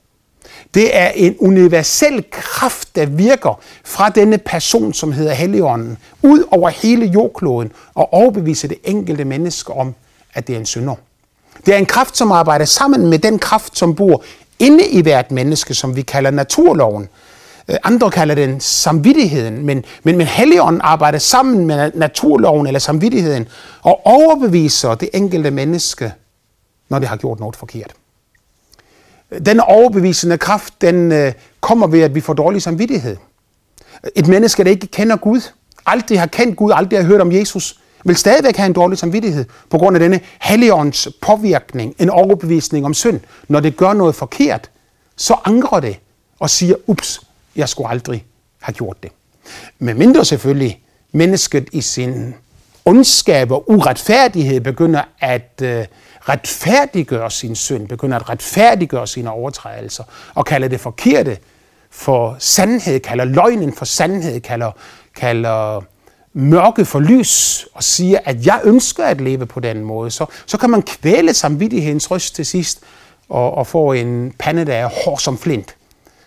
Det 0.74 0.96
er 0.96 1.08
en 1.08 1.36
universel 1.38 2.24
kraft, 2.30 2.96
der 2.96 3.06
virker 3.06 3.60
fra 3.84 4.08
denne 4.08 4.38
person, 4.38 4.92
som 4.92 5.12
hedder 5.12 5.34
Helligånden, 5.34 5.98
ud 6.22 6.44
over 6.50 6.68
hele 6.68 7.06
jordkloden 7.06 7.72
og 7.94 8.12
overbeviser 8.12 8.68
det 8.68 8.78
enkelte 8.84 9.24
menneske 9.24 9.72
om, 9.72 9.94
at 10.34 10.46
det 10.46 10.54
er 10.54 10.58
en 10.58 10.66
synder. 10.66 10.94
Det 11.66 11.74
er 11.74 11.78
en 11.78 11.86
kraft, 11.86 12.16
som 12.16 12.32
arbejder 12.32 12.64
sammen 12.64 13.06
med 13.06 13.18
den 13.18 13.38
kraft, 13.38 13.78
som 13.78 13.94
bor 13.94 14.22
inde 14.58 14.88
i 14.88 15.02
hvert 15.02 15.30
menneske, 15.30 15.74
som 15.74 15.96
vi 15.96 16.02
kalder 16.02 16.30
naturloven. 16.30 17.08
Øh, 17.68 17.76
andre 17.82 18.10
kalder 18.10 18.34
den 18.34 18.60
samvittigheden, 18.60 19.66
men, 19.66 19.84
men, 20.02 20.16
men 20.16 20.26
Helligånden 20.26 20.80
arbejder 20.80 21.18
sammen 21.18 21.66
med 21.66 21.92
naturloven 21.94 22.66
eller 22.66 22.80
samvittigheden 22.80 23.48
og 23.82 24.06
overbeviser 24.06 24.94
det 24.94 25.08
enkelte 25.14 25.50
menneske, 25.50 26.12
når 26.88 26.98
det 26.98 27.08
har 27.08 27.16
gjort 27.16 27.40
noget 27.40 27.56
forkert. 27.56 27.94
Den 29.46 29.60
overbevisende 29.60 30.38
kraft, 30.38 30.80
den 30.80 31.12
øh, 31.12 31.32
kommer 31.60 31.86
ved, 31.86 32.00
at 32.00 32.14
vi 32.14 32.20
får 32.20 32.32
dårlig 32.32 32.62
samvittighed. 32.62 33.16
Et 34.14 34.26
menneske, 34.26 34.64
der 34.64 34.70
ikke 34.70 34.86
kender 34.86 35.16
Gud, 35.16 35.40
aldrig 35.86 36.20
har 36.20 36.26
kendt 36.26 36.56
Gud, 36.56 36.72
aldrig 36.74 36.98
har 36.98 37.06
hørt 37.06 37.20
om 37.20 37.32
Jesus, 37.32 37.80
vil 38.06 38.16
stadigvæk 38.16 38.56
have 38.56 38.66
en 38.66 38.72
dårlig 38.72 38.98
samvittighed 38.98 39.44
på 39.70 39.78
grund 39.78 39.96
af 39.96 40.00
denne 40.00 40.20
helligånds 40.40 41.08
påvirkning, 41.20 41.94
en 41.98 42.10
overbevisning 42.10 42.86
om 42.86 42.94
synd. 42.94 43.20
Når 43.48 43.60
det 43.60 43.76
gør 43.76 43.92
noget 43.92 44.14
forkert, 44.14 44.70
så 45.16 45.36
angrer 45.44 45.80
det 45.80 45.98
og 46.38 46.50
siger, 46.50 46.74
ups, 46.86 47.20
jeg 47.56 47.68
skulle 47.68 47.90
aldrig 47.90 48.24
have 48.60 48.74
gjort 48.74 49.02
det. 49.02 49.10
Men 49.78 49.98
mindre 49.98 50.24
selvfølgelig, 50.24 50.82
mennesket 51.12 51.68
i 51.72 51.80
sin 51.80 52.34
ondskab 52.84 53.50
og 53.50 53.70
uretfærdighed 53.70 54.60
begynder 54.60 55.02
at 55.20 55.60
øh, 55.62 55.84
retfærdiggøre 56.20 57.30
sin 57.30 57.54
synd, 57.56 57.88
begynder 57.88 58.16
at 58.16 58.28
retfærdiggøre 58.28 59.06
sine 59.06 59.30
overtrædelser 59.30 60.04
og 60.34 60.44
kalder 60.44 60.68
det 60.68 60.80
forkerte 60.80 61.38
for 61.90 62.36
sandhed, 62.38 63.00
kalder 63.00 63.24
løgnen 63.24 63.72
for 63.72 63.84
sandhed, 63.84 64.40
kalder, 64.40 64.70
kalder 65.16 65.82
mørke 66.36 66.84
for 66.84 67.00
lys 67.00 67.66
og 67.74 67.82
siger, 67.82 68.18
at 68.24 68.46
jeg 68.46 68.60
ønsker 68.64 69.04
at 69.04 69.20
leve 69.20 69.46
på 69.46 69.60
den 69.60 69.84
måde, 69.84 70.10
så, 70.10 70.26
så 70.46 70.58
kan 70.58 70.70
man 70.70 70.82
kvæle 70.82 71.34
samvittighedens 71.34 72.10
røst 72.10 72.34
til 72.34 72.46
sidst 72.46 72.80
og, 73.28 73.54
og 73.54 73.66
få 73.66 73.92
en 73.92 74.32
pande, 74.38 74.66
der 74.66 74.74
er 74.74 74.88
hård 75.04 75.18
som 75.18 75.38
flint, 75.38 75.76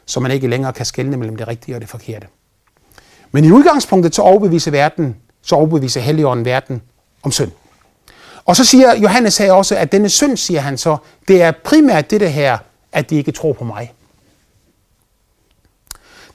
så 0.05 0.19
man 0.19 0.31
ikke 0.31 0.47
længere 0.47 0.73
kan 0.73 0.85
skelne 0.85 1.17
mellem 1.17 1.35
det 1.35 1.47
rigtige 1.47 1.75
og 1.75 1.81
det 1.81 1.89
forkerte. 1.89 2.27
Men 3.31 3.45
i 3.45 3.51
udgangspunktet 3.51 4.15
så 4.15 4.21
overbeviser 4.21 4.71
verden, 4.71 5.15
så 5.41 5.55
overbeviser 5.55 6.01
Helligånden 6.01 6.45
verden 6.45 6.81
om 7.23 7.31
synd. 7.31 7.51
Og 8.45 8.55
så 8.55 8.65
siger 8.65 8.95
Johannes 8.95 9.37
her 9.37 9.51
også, 9.51 9.75
at 9.75 9.91
denne 9.91 10.09
synd, 10.09 10.37
siger 10.37 10.61
han 10.61 10.77
så, 10.77 10.97
det 11.27 11.41
er 11.41 11.51
primært 11.63 12.11
det 12.11 12.33
her, 12.33 12.57
at 12.91 13.09
de 13.09 13.15
ikke 13.15 13.31
tror 13.31 13.53
på 13.53 13.63
mig. 13.63 13.93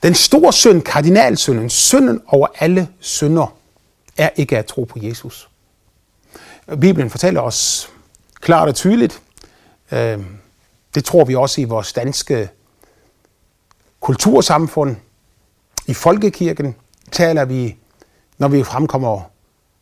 Den 0.03 0.13
store 0.13 0.53
synd, 0.53 0.81
kardinalsynden, 0.81 1.69
synden 1.69 2.21
over 2.27 2.47
alle 2.59 2.87
synder, 2.99 3.53
er 4.17 4.29
ikke 4.35 4.57
at 4.57 4.65
tro 4.65 4.83
på 4.83 4.99
Jesus. 5.01 5.49
Bibelen 6.81 7.09
fortæller 7.09 7.41
os 7.41 7.89
klart 8.39 8.67
og 8.67 8.75
tydeligt, 8.75 9.21
øh, 9.91 10.25
det 10.95 11.05
tror 11.05 11.25
vi 11.25 11.35
også 11.35 11.61
i 11.61 11.63
vores 11.63 11.93
danske 11.93 12.49
kultursamfund, 13.99 14.95
i 15.87 15.93
folkekirken 15.93 16.75
taler 17.11 17.45
vi, 17.45 17.77
når 18.37 18.47
vi 18.47 18.63
fremkommer 18.63 19.21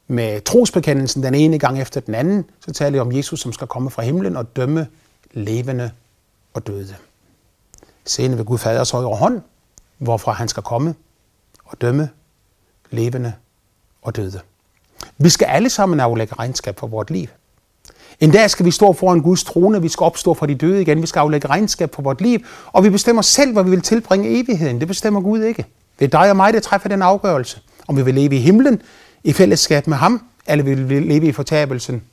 med 0.08 0.42
trosbekendelsen 0.42 1.24
den 1.24 1.36
ene 1.36 1.60
gang 1.60 1.82
efter 1.82 2.02
den 2.02 2.16
anden, 2.16 2.46
så 2.60 2.72
taler 2.72 2.92
vi 2.92 3.00
om 3.00 3.12
Jesus, 3.12 3.40
som 3.40 3.54
skal 3.54 3.68
komme 3.68 3.90
fra 3.90 4.02
himlen 4.02 4.36
og 4.36 4.56
dømme 4.56 4.88
levende 5.32 5.92
og 6.54 6.68
døde. 6.68 6.96
Senere 8.06 8.38
ved 8.38 8.46
Gud 8.46 8.58
Faders 8.58 8.92
højre 8.92 9.16
hånd, 9.16 9.42
hvorfra 9.98 10.32
han 10.32 10.48
skal 10.48 10.64
komme 10.64 10.96
og 11.66 11.82
dømme 11.82 12.10
levende 12.92 13.34
og 14.04 14.16
døde. 14.16 14.40
Vi 15.18 15.30
skal 15.30 15.46
alle 15.46 15.70
sammen 15.70 16.00
aflægge 16.00 16.36
regnskab 16.40 16.80
for 16.80 16.88
vores 16.88 17.10
liv. 17.10 17.28
En 18.20 18.32
dag 18.32 18.50
skal 18.50 18.66
vi 18.66 18.72
stå 18.72 18.94
foran 18.94 19.22
Guds 19.22 19.44
trone, 19.44 19.82
vi 19.82 19.90
skal 19.90 20.04
opstå 20.04 20.34
fra 20.34 20.48
de 20.48 20.56
døde 20.56 20.82
igen, 20.82 21.02
vi 21.02 21.08
skal 21.08 21.20
aflægge 21.20 21.48
regnskab 21.48 21.96
for 21.96 22.02
vores 22.02 22.20
liv, 22.22 22.40
og 22.66 22.84
vi 22.84 22.90
bestemmer 22.90 23.22
selv, 23.22 23.52
hvor 23.54 23.64
vi 23.64 23.70
vil 23.70 23.82
tilbringe 23.82 24.30
evigheden. 24.30 24.80
Det 24.80 24.88
bestemmer 24.88 25.22
Gud 25.22 25.44
ikke. 25.44 25.66
Det 26.00 26.06
er 26.06 26.10
dig 26.10 26.30
og 26.30 26.36
mig, 26.36 26.54
der 26.54 26.60
træffer 26.60 26.90
den 26.90 27.02
afgørelse, 27.02 27.62
om 27.88 27.98
vi 27.98 28.02
vil 28.02 28.14
leve 28.14 28.36
i 28.36 28.40
himlen, 28.40 28.82
i 29.24 29.34
fællesskab 29.34 29.88
med 29.88 29.98
ham, 29.98 30.24
eller 30.48 30.66
vi 30.66 30.74
vil 30.74 31.04
leve 31.04 31.28
i 31.28 31.32
fortabelsen 31.32 32.04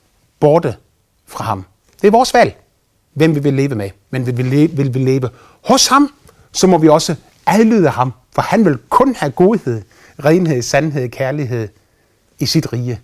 borte 0.41 0.75
fra 1.27 1.45
ham. 1.45 1.65
Det 2.03 2.07
er 2.07 2.13
vores 2.13 2.35
valg, 2.35 2.57
hvem 3.15 3.35
vi 3.35 3.41
vil 3.41 3.55
leve 3.55 3.75
med. 3.75 3.91
Men 4.11 4.27
vil 4.27 4.37
vi 4.37 4.43
leve, 4.43 4.71
vil 4.71 4.95
vi 4.95 4.99
leve 4.99 5.29
hos 5.65 5.87
ham, 5.87 6.13
så 6.53 6.67
må 6.67 6.79
vi 6.79 6.89
også 6.89 7.15
adlyde 7.47 7.89
ham, 7.89 8.13
for 8.35 8.43
han 8.43 8.65
vil 8.65 8.79
kun 8.89 9.15
have 9.15 9.33
godhed, 9.33 9.83
renhed, 10.25 10.63
sandhed, 10.63 11.09
kærlighed 11.09 11.69
i 12.41 12.47
sit 12.47 12.73
rige. 12.73 13.01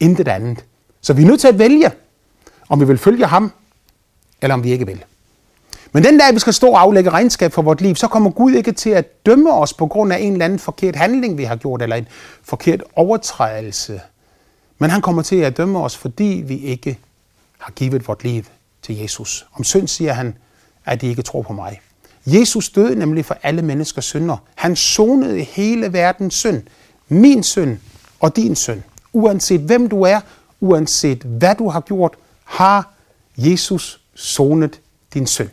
Intet 0.00 0.28
andet. 0.28 0.64
Så 1.00 1.12
vi 1.12 1.22
er 1.22 1.26
nødt 1.26 1.40
til 1.40 1.48
at 1.48 1.58
vælge, 1.58 1.90
om 2.68 2.80
vi 2.80 2.84
vil 2.84 2.98
følge 2.98 3.26
ham, 3.26 3.52
eller 4.42 4.54
om 4.54 4.64
vi 4.64 4.72
ikke 4.72 4.86
vil. 4.86 5.04
Men 5.92 6.04
den 6.04 6.18
dag, 6.18 6.34
vi 6.34 6.38
skal 6.38 6.52
stå 6.52 6.66
og 6.66 6.80
aflægge 6.80 7.10
regnskab 7.10 7.52
for 7.52 7.62
vort 7.62 7.80
liv, 7.80 7.96
så 7.96 8.08
kommer 8.08 8.30
Gud 8.30 8.52
ikke 8.52 8.72
til 8.72 8.90
at 8.90 9.26
dømme 9.26 9.52
os 9.52 9.74
på 9.74 9.86
grund 9.86 10.12
af 10.12 10.18
en 10.18 10.32
eller 10.32 10.44
anden 10.44 10.58
forkert 10.58 10.96
handling, 10.96 11.38
vi 11.38 11.44
har 11.44 11.56
gjort, 11.56 11.82
eller 11.82 11.96
en 11.96 12.08
forkert 12.42 12.82
overtrædelse. 12.96 14.00
Men 14.78 14.90
han 14.90 15.02
kommer 15.02 15.22
til 15.22 15.36
at 15.36 15.56
dømme 15.56 15.78
os, 15.78 15.96
fordi 15.96 16.42
vi 16.46 16.56
ikke 16.56 16.98
har 17.58 17.72
givet 17.72 18.08
vort 18.08 18.24
liv 18.24 18.42
til 18.82 18.96
Jesus. 18.96 19.46
Om 19.54 19.64
synd 19.64 19.88
siger 19.88 20.12
han, 20.12 20.36
at 20.84 21.00
de 21.00 21.06
ikke 21.06 21.22
tror 21.22 21.42
på 21.42 21.52
mig. 21.52 21.80
Jesus 22.26 22.68
døde 22.68 22.98
nemlig 22.98 23.24
for 23.24 23.36
alle 23.42 23.62
menneskers 23.62 24.04
synder. 24.04 24.36
Han 24.54 24.76
sonede 24.76 25.40
hele 25.40 25.92
verdens 25.92 26.34
synd. 26.34 26.62
Min 27.08 27.42
synd 27.42 27.78
og 28.22 28.36
din 28.36 28.56
søn. 28.56 28.82
Uanset 29.12 29.60
hvem 29.60 29.88
du 29.88 30.02
er, 30.02 30.20
uanset 30.60 31.22
hvad 31.22 31.54
du 31.54 31.68
har 31.68 31.80
gjort, 31.80 32.14
har 32.44 32.92
Jesus 33.36 34.00
sonet 34.14 34.80
din 35.14 35.26
søn. 35.26 35.50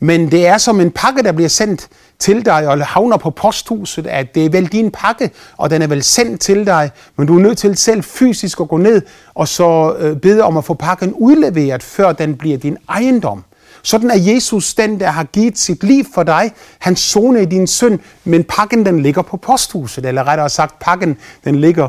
Men 0.00 0.30
det 0.30 0.46
er 0.46 0.58
som 0.58 0.80
en 0.80 0.90
pakke, 0.90 1.22
der 1.22 1.32
bliver 1.32 1.48
sendt 1.48 1.88
til 2.18 2.44
dig 2.44 2.68
og 2.68 2.86
havner 2.86 3.16
på 3.16 3.30
posthuset, 3.30 4.06
at 4.06 4.34
det 4.34 4.44
er 4.44 4.50
vel 4.50 4.66
din 4.66 4.90
pakke, 4.90 5.30
og 5.56 5.70
den 5.70 5.82
er 5.82 5.86
vel 5.86 6.02
sendt 6.02 6.40
til 6.40 6.66
dig, 6.66 6.90
men 7.16 7.26
du 7.26 7.36
er 7.36 7.42
nødt 7.42 7.58
til 7.58 7.76
selv 7.76 8.02
fysisk 8.02 8.60
at 8.60 8.68
gå 8.68 8.76
ned 8.76 9.02
og 9.34 9.48
så 9.48 9.94
øh, 9.98 10.16
bede 10.16 10.42
om 10.42 10.56
at 10.56 10.64
få 10.64 10.74
pakken 10.74 11.12
udleveret, 11.12 11.82
før 11.82 12.12
den 12.12 12.36
bliver 12.36 12.58
din 12.58 12.78
ejendom. 12.88 13.44
Sådan 13.82 14.10
er 14.10 14.18
Jesus 14.18 14.74
den, 14.74 15.00
der 15.00 15.10
har 15.10 15.24
givet 15.24 15.58
sit 15.58 15.84
liv 15.84 16.04
for 16.14 16.22
dig. 16.22 16.52
Han 16.78 16.96
zone 16.96 17.42
i 17.42 17.44
din 17.44 17.66
synd, 17.66 17.98
men 18.24 18.44
pakken 18.44 18.86
den 18.86 19.02
ligger 19.02 19.22
på 19.22 19.36
posthuset, 19.36 20.06
eller 20.06 20.24
rettere 20.24 20.50
sagt, 20.50 20.78
pakken 20.78 21.16
den 21.44 21.60
ligger 21.60 21.88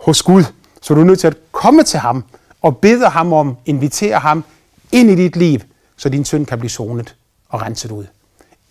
hos 0.00 0.22
Gud. 0.22 0.44
Så 0.82 0.94
du 0.94 1.00
er 1.00 1.04
nødt 1.04 1.20
til 1.20 1.26
at 1.26 1.36
komme 1.52 1.82
til 1.82 2.00
ham 2.00 2.24
og 2.62 2.76
bede 2.76 3.08
ham 3.08 3.32
om, 3.32 3.56
invitere 3.66 4.18
ham 4.18 4.44
ind 4.92 5.10
i 5.10 5.14
dit 5.14 5.36
liv, 5.36 5.60
så 5.96 6.08
din 6.08 6.24
synd 6.24 6.46
kan 6.46 6.58
blive 6.58 6.70
sonet 6.70 7.14
og 7.48 7.62
renset 7.62 7.90
ud. 7.90 8.04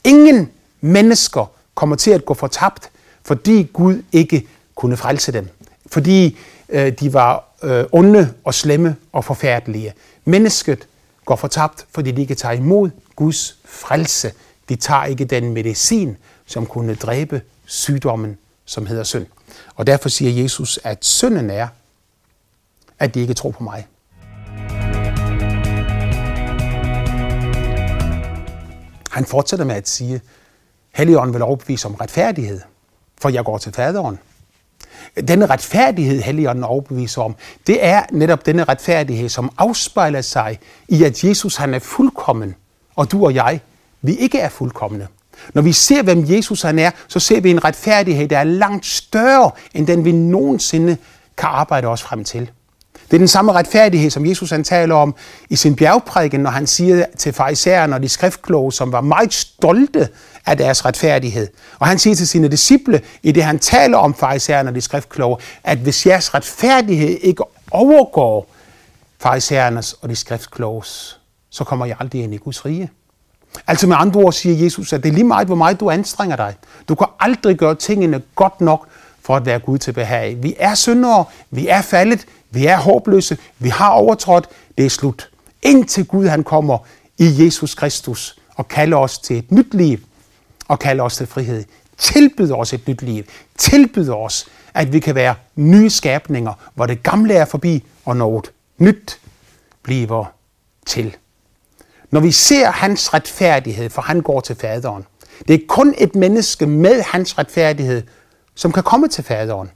Ingen 0.03 0.49
mennesker 0.81 1.51
kommer 1.75 1.95
til 1.95 2.11
at 2.11 2.25
gå 2.25 2.33
fortabt, 2.33 2.89
fordi 3.25 3.69
Gud 3.73 4.03
ikke 4.11 4.47
kunne 4.75 4.97
frelse 4.97 5.31
dem. 5.31 5.47
Fordi 5.87 6.37
øh, 6.69 6.91
de 6.99 7.13
var 7.13 7.43
øh, 7.63 7.85
onde 7.91 8.33
og 8.43 8.53
slemme 8.53 8.95
og 9.11 9.25
forfærdelige. 9.25 9.93
Mennesket 10.25 10.87
går 11.25 11.35
fortabt, 11.35 11.85
fordi 11.91 12.11
de 12.11 12.21
ikke 12.21 12.35
tager 12.35 12.53
imod 12.53 12.89
Guds 13.15 13.57
frelse. 13.65 14.33
De 14.69 14.75
tager 14.75 15.05
ikke 15.05 15.25
den 15.25 15.53
medicin, 15.53 16.17
som 16.45 16.65
kunne 16.65 16.95
dræbe 16.95 17.41
sygdommen, 17.65 18.37
som 18.65 18.85
hedder 18.85 19.03
synd. 19.03 19.25
Og 19.75 19.87
derfor 19.87 20.09
siger 20.09 20.43
Jesus, 20.43 20.79
at 20.83 21.05
synden 21.05 21.49
er, 21.49 21.67
at 22.99 23.13
de 23.13 23.19
ikke 23.19 23.33
tror 23.33 23.51
på 23.51 23.63
mig. 23.63 23.87
Han 29.11 29.25
fortsætter 29.25 29.65
med 29.65 29.75
at 29.75 29.89
sige, 29.89 30.21
Helligånden 30.95 31.33
vil 31.33 31.41
overbevise 31.41 31.87
om 31.87 31.95
retfærdighed, 31.95 32.61
for 33.21 33.29
jeg 33.29 33.45
går 33.45 33.57
til 33.57 33.73
faderen. 33.73 34.19
Denne 35.27 35.45
retfærdighed, 35.45 36.21
Helligånden 36.21 36.63
overbeviser 36.63 37.21
om, 37.21 37.35
det 37.67 37.85
er 37.85 38.03
netop 38.11 38.45
denne 38.45 38.63
retfærdighed, 38.63 39.29
som 39.29 39.51
afspejler 39.57 40.21
sig 40.21 40.59
i, 40.87 41.03
at 41.03 41.23
Jesus 41.23 41.55
han 41.55 41.73
er 41.73 41.79
fuldkommen, 41.79 42.55
og 42.95 43.11
du 43.11 43.25
og 43.25 43.35
jeg, 43.35 43.59
vi 44.01 44.15
ikke 44.15 44.39
er 44.39 44.49
fuldkommende. 44.49 45.07
Når 45.53 45.61
vi 45.61 45.71
ser, 45.71 46.03
hvem 46.03 46.25
Jesus 46.27 46.61
han 46.61 46.79
er, 46.79 46.91
så 47.07 47.19
ser 47.19 47.41
vi 47.41 47.49
en 47.49 47.63
retfærdighed, 47.63 48.27
der 48.27 48.37
er 48.37 48.43
langt 48.43 48.85
større, 48.85 49.51
end 49.73 49.87
den 49.87 50.05
vi 50.05 50.11
nogensinde 50.11 50.97
kan 51.37 51.49
arbejde 51.49 51.87
os 51.87 52.01
frem 52.01 52.23
til. 52.23 52.51
Det 53.11 53.17
er 53.17 53.19
den 53.19 53.27
samme 53.27 53.51
retfærdighed, 53.51 54.09
som 54.09 54.25
Jesus 54.25 54.49
han 54.49 54.63
taler 54.63 54.95
om 54.95 55.15
i 55.49 55.55
sin 55.55 55.75
bjergprædiken, 55.75 56.39
når 56.39 56.49
han 56.49 56.67
siger 56.67 57.05
til 57.17 57.33
farisæerne 57.33 57.95
og 57.95 58.03
de 58.03 58.09
skriftkloge, 58.09 58.73
som 58.73 58.91
var 58.91 59.01
meget 59.01 59.33
stolte 59.33 60.09
af 60.45 60.57
deres 60.57 60.85
retfærdighed. 60.85 61.47
Og 61.79 61.87
han 61.87 61.99
siger 61.99 62.15
til 62.15 62.27
sine 62.27 62.47
disciple, 62.47 63.01
i 63.23 63.31
det 63.31 63.43
han 63.43 63.59
taler 63.59 63.97
om 63.97 64.13
farisæerne 64.13 64.69
og 64.69 64.75
de 64.75 64.81
skriftkloge, 64.81 65.37
at 65.63 65.77
hvis 65.77 66.05
jeres 66.05 66.33
retfærdighed 66.33 67.17
ikke 67.21 67.43
overgår 67.71 68.47
farisæernes 69.19 69.93
og 69.93 70.09
de 70.09 70.15
skriftkloges, 70.15 71.19
så 71.49 71.63
kommer 71.63 71.85
jeg 71.85 71.95
aldrig 71.99 72.23
ind 72.23 72.33
i 72.33 72.37
Guds 72.37 72.65
rige. 72.65 72.91
Altså 73.67 73.87
med 73.87 73.95
andre 73.99 74.19
ord 74.19 74.33
siger 74.33 74.63
Jesus, 74.63 74.93
at 74.93 75.03
det 75.03 75.09
er 75.09 75.13
lige 75.13 75.23
meget, 75.23 75.47
hvor 75.47 75.55
meget 75.55 75.79
du 75.79 75.89
anstrenger 75.89 76.35
dig. 76.35 76.55
Du 76.89 76.95
kan 76.95 77.07
aldrig 77.19 77.57
gøre 77.57 77.75
tingene 77.75 78.21
godt 78.35 78.61
nok 78.61 78.87
for 79.21 79.35
at 79.35 79.45
være 79.45 79.59
Gud 79.59 79.77
til 79.77 79.91
behag. 79.91 80.43
Vi 80.43 80.55
er 80.59 80.75
syndere, 80.75 81.25
vi 81.49 81.67
er 81.67 81.81
faldet, 81.81 82.25
vi 82.51 82.65
er 82.65 82.77
håbløse, 82.77 83.37
vi 83.59 83.69
har 83.69 83.89
overtrådt, 83.89 84.49
det 84.77 84.85
er 84.85 84.89
slut. 84.89 85.29
Indtil 85.61 86.05
Gud 86.05 86.27
han 86.27 86.43
kommer 86.43 86.77
i 87.17 87.45
Jesus 87.45 87.75
Kristus 87.75 88.37
og 88.55 88.67
kalder 88.67 88.97
os 88.97 89.19
til 89.19 89.37
et 89.37 89.51
nyt 89.51 89.73
liv 89.73 89.97
og 90.67 90.79
kalder 90.79 91.03
os 91.03 91.17
til 91.17 91.27
frihed. 91.27 91.63
Tilbyder 91.97 92.55
os 92.55 92.73
et 92.73 92.87
nyt 92.87 93.01
liv. 93.01 93.23
Tilbyder 93.57 94.15
os, 94.15 94.47
at 94.73 94.93
vi 94.93 94.99
kan 94.99 95.15
være 95.15 95.35
nye 95.55 95.89
skabninger, 95.89 96.53
hvor 96.75 96.85
det 96.85 97.03
gamle 97.03 97.33
er 97.33 97.45
forbi 97.45 97.83
og 98.05 98.17
noget 98.17 98.51
nyt 98.77 99.19
bliver 99.83 100.25
til. 100.85 101.15
når 102.11 102.19
vi 102.19 102.31
ser 102.31 102.71
hans 102.71 103.13
retfærdighed, 103.13 103.89
for 103.89 104.01
han 104.01 104.21
går 104.21 104.39
til 104.39 104.55
faderen. 104.55 105.05
Det 105.47 105.53
er 105.53 105.59
kun 105.67 105.95
et 105.97 106.15
menneske 106.15 106.65
med 106.65 107.01
hans 107.01 107.37
retfærdighed, 107.37 108.03
som 108.55 108.71
kan 108.71 108.83
komme 108.83 109.07
til 109.07 109.23
faderen. 109.23 109.71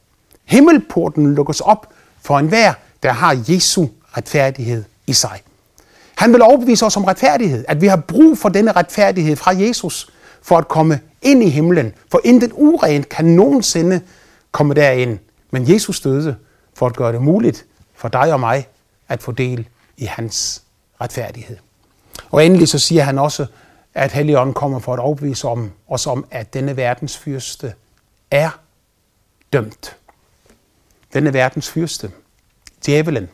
Himmelporten 0.46 1.36
lukkes 1.36 1.62
op 1.62 1.94
for 2.26 2.40
enhver, 2.40 2.74
der 3.04 3.12
har 3.12 3.44
Jesu 3.50 3.88
retfærdighed 4.18 4.84
i 5.08 5.14
sig. 5.14 5.42
Han 6.16 6.34
vil 6.34 6.42
overbevise 6.42 6.86
os 6.86 6.98
om 6.98 7.04
retfærdighed, 7.04 7.66
at 7.68 7.82
vi 7.82 7.88
har 7.88 7.96
brug 7.96 8.38
for 8.38 8.50
denne 8.50 8.72
retfærdighed 8.72 9.36
fra 9.36 9.52
Jesus 9.52 10.10
for 10.42 10.58
at 10.58 10.68
komme 10.68 11.00
ind 11.22 11.44
i 11.44 11.50
himlen. 11.50 11.94
For 12.12 12.22
intet 12.24 12.52
urent 12.54 13.10
kan 13.10 13.26
nogensinde 13.26 14.02
komme 14.52 14.74
derind. 14.74 15.20
Men 15.52 15.74
Jesus 15.74 16.00
døde 16.00 16.36
for 16.74 16.86
at 16.86 16.96
gøre 16.96 17.14
det 17.14 17.22
muligt 17.22 17.66
for 17.96 18.08
dig 18.08 18.34
og 18.34 18.40
mig 18.40 18.68
at 19.10 19.24
få 19.24 19.32
del 19.32 19.68
i 19.98 20.06
hans 20.06 20.62
retfærdighed. 21.02 21.58
Og 22.32 22.46
endelig 22.46 22.68
så 22.68 22.80
siger 22.80 23.04
han 23.04 23.20
også, 23.20 23.46
at 23.94 24.12
Helligånden 24.12 24.54
kommer 24.54 24.80
for 24.80 24.94
at 24.94 25.00
overbevise 25.00 25.48
om, 25.48 25.72
os 25.88 26.08
om, 26.08 26.26
at 26.32 26.54
denne 26.54 26.78
verdens 26.78 27.18
fyrste 27.18 27.74
er 28.32 28.50
dømt. 29.54 29.96
Denne 31.16 31.34
verdens 31.34 31.70
fyrste, 31.70 32.12
djævelen, 32.86 33.30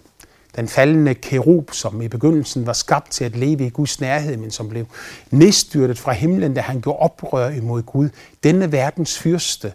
den 0.56 0.68
faldende 0.68 1.14
kerub, 1.14 1.74
som 1.74 2.02
i 2.02 2.08
begyndelsen 2.08 2.66
var 2.66 2.74
skabt 2.74 3.12
til 3.12 3.24
at 3.24 3.36
leve 3.36 3.66
i 3.66 3.70
Guds 3.70 4.02
nærhed, 4.02 4.38
men 4.38 4.52
som 4.52 4.70
blev 4.70 4.86
nedstyrtet 5.32 6.00
fra 6.00 6.12
himlen, 6.12 6.54
da 6.54 6.62
han 6.62 6.82
gjorde 6.82 7.00
oprør 7.00 7.50
imod 7.50 7.82
Gud. 7.82 8.10
Denne 8.44 8.72
verdens 8.72 9.20
fyrste, 9.20 9.74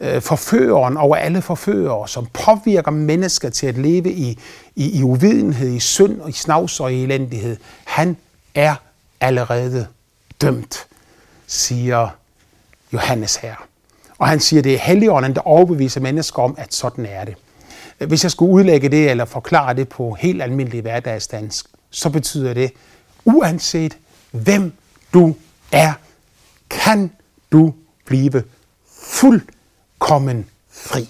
øh, 0.00 0.22
forføreren 0.22 0.96
over 0.96 1.16
alle 1.16 1.42
forførere, 1.42 2.08
som 2.08 2.26
påvirker 2.26 2.90
mennesker 2.90 3.50
til 3.50 3.66
at 3.66 3.78
leve 3.78 4.12
i, 4.12 4.38
i, 4.76 4.98
i 4.98 5.02
uvidenhed, 5.02 5.68
i 5.68 5.80
synd, 5.80 6.28
i 6.28 6.32
snavs 6.32 6.80
og 6.80 6.92
i 6.92 7.02
elendighed. 7.02 7.56
Han 7.84 8.16
er 8.54 8.74
allerede 9.20 9.86
dømt, 10.40 10.86
siger 11.46 12.08
Johannes 12.92 13.36
her. 13.36 13.54
Og 14.18 14.28
han 14.28 14.40
siger, 14.40 14.62
det 14.62 14.74
er 14.74 14.78
Helligånden, 14.78 15.34
der 15.34 15.40
overbeviser 15.40 16.00
mennesker 16.00 16.42
om, 16.42 16.54
at 16.58 16.74
sådan 16.74 17.06
er 17.06 17.24
det. 17.24 17.34
Hvis 17.98 18.22
jeg 18.22 18.30
skulle 18.30 18.52
udlægge 18.52 18.88
det 18.88 19.10
eller 19.10 19.24
forklare 19.24 19.74
det 19.74 19.88
på 19.88 20.14
helt 20.14 20.42
almindelig 20.42 20.80
hverdagsdansk, 20.80 21.66
så 21.90 22.10
betyder 22.10 22.54
det, 22.54 22.72
uanset 23.24 23.98
hvem 24.30 24.72
du 25.14 25.34
er, 25.72 25.92
kan 26.70 27.12
du 27.52 27.74
blive 28.04 28.42
fuldkommen 29.02 30.46
fri. 30.70 31.08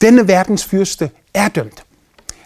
Denne 0.00 0.28
verdens 0.28 0.64
fyrste 0.64 1.10
er 1.34 1.48
dømt. 1.48 1.84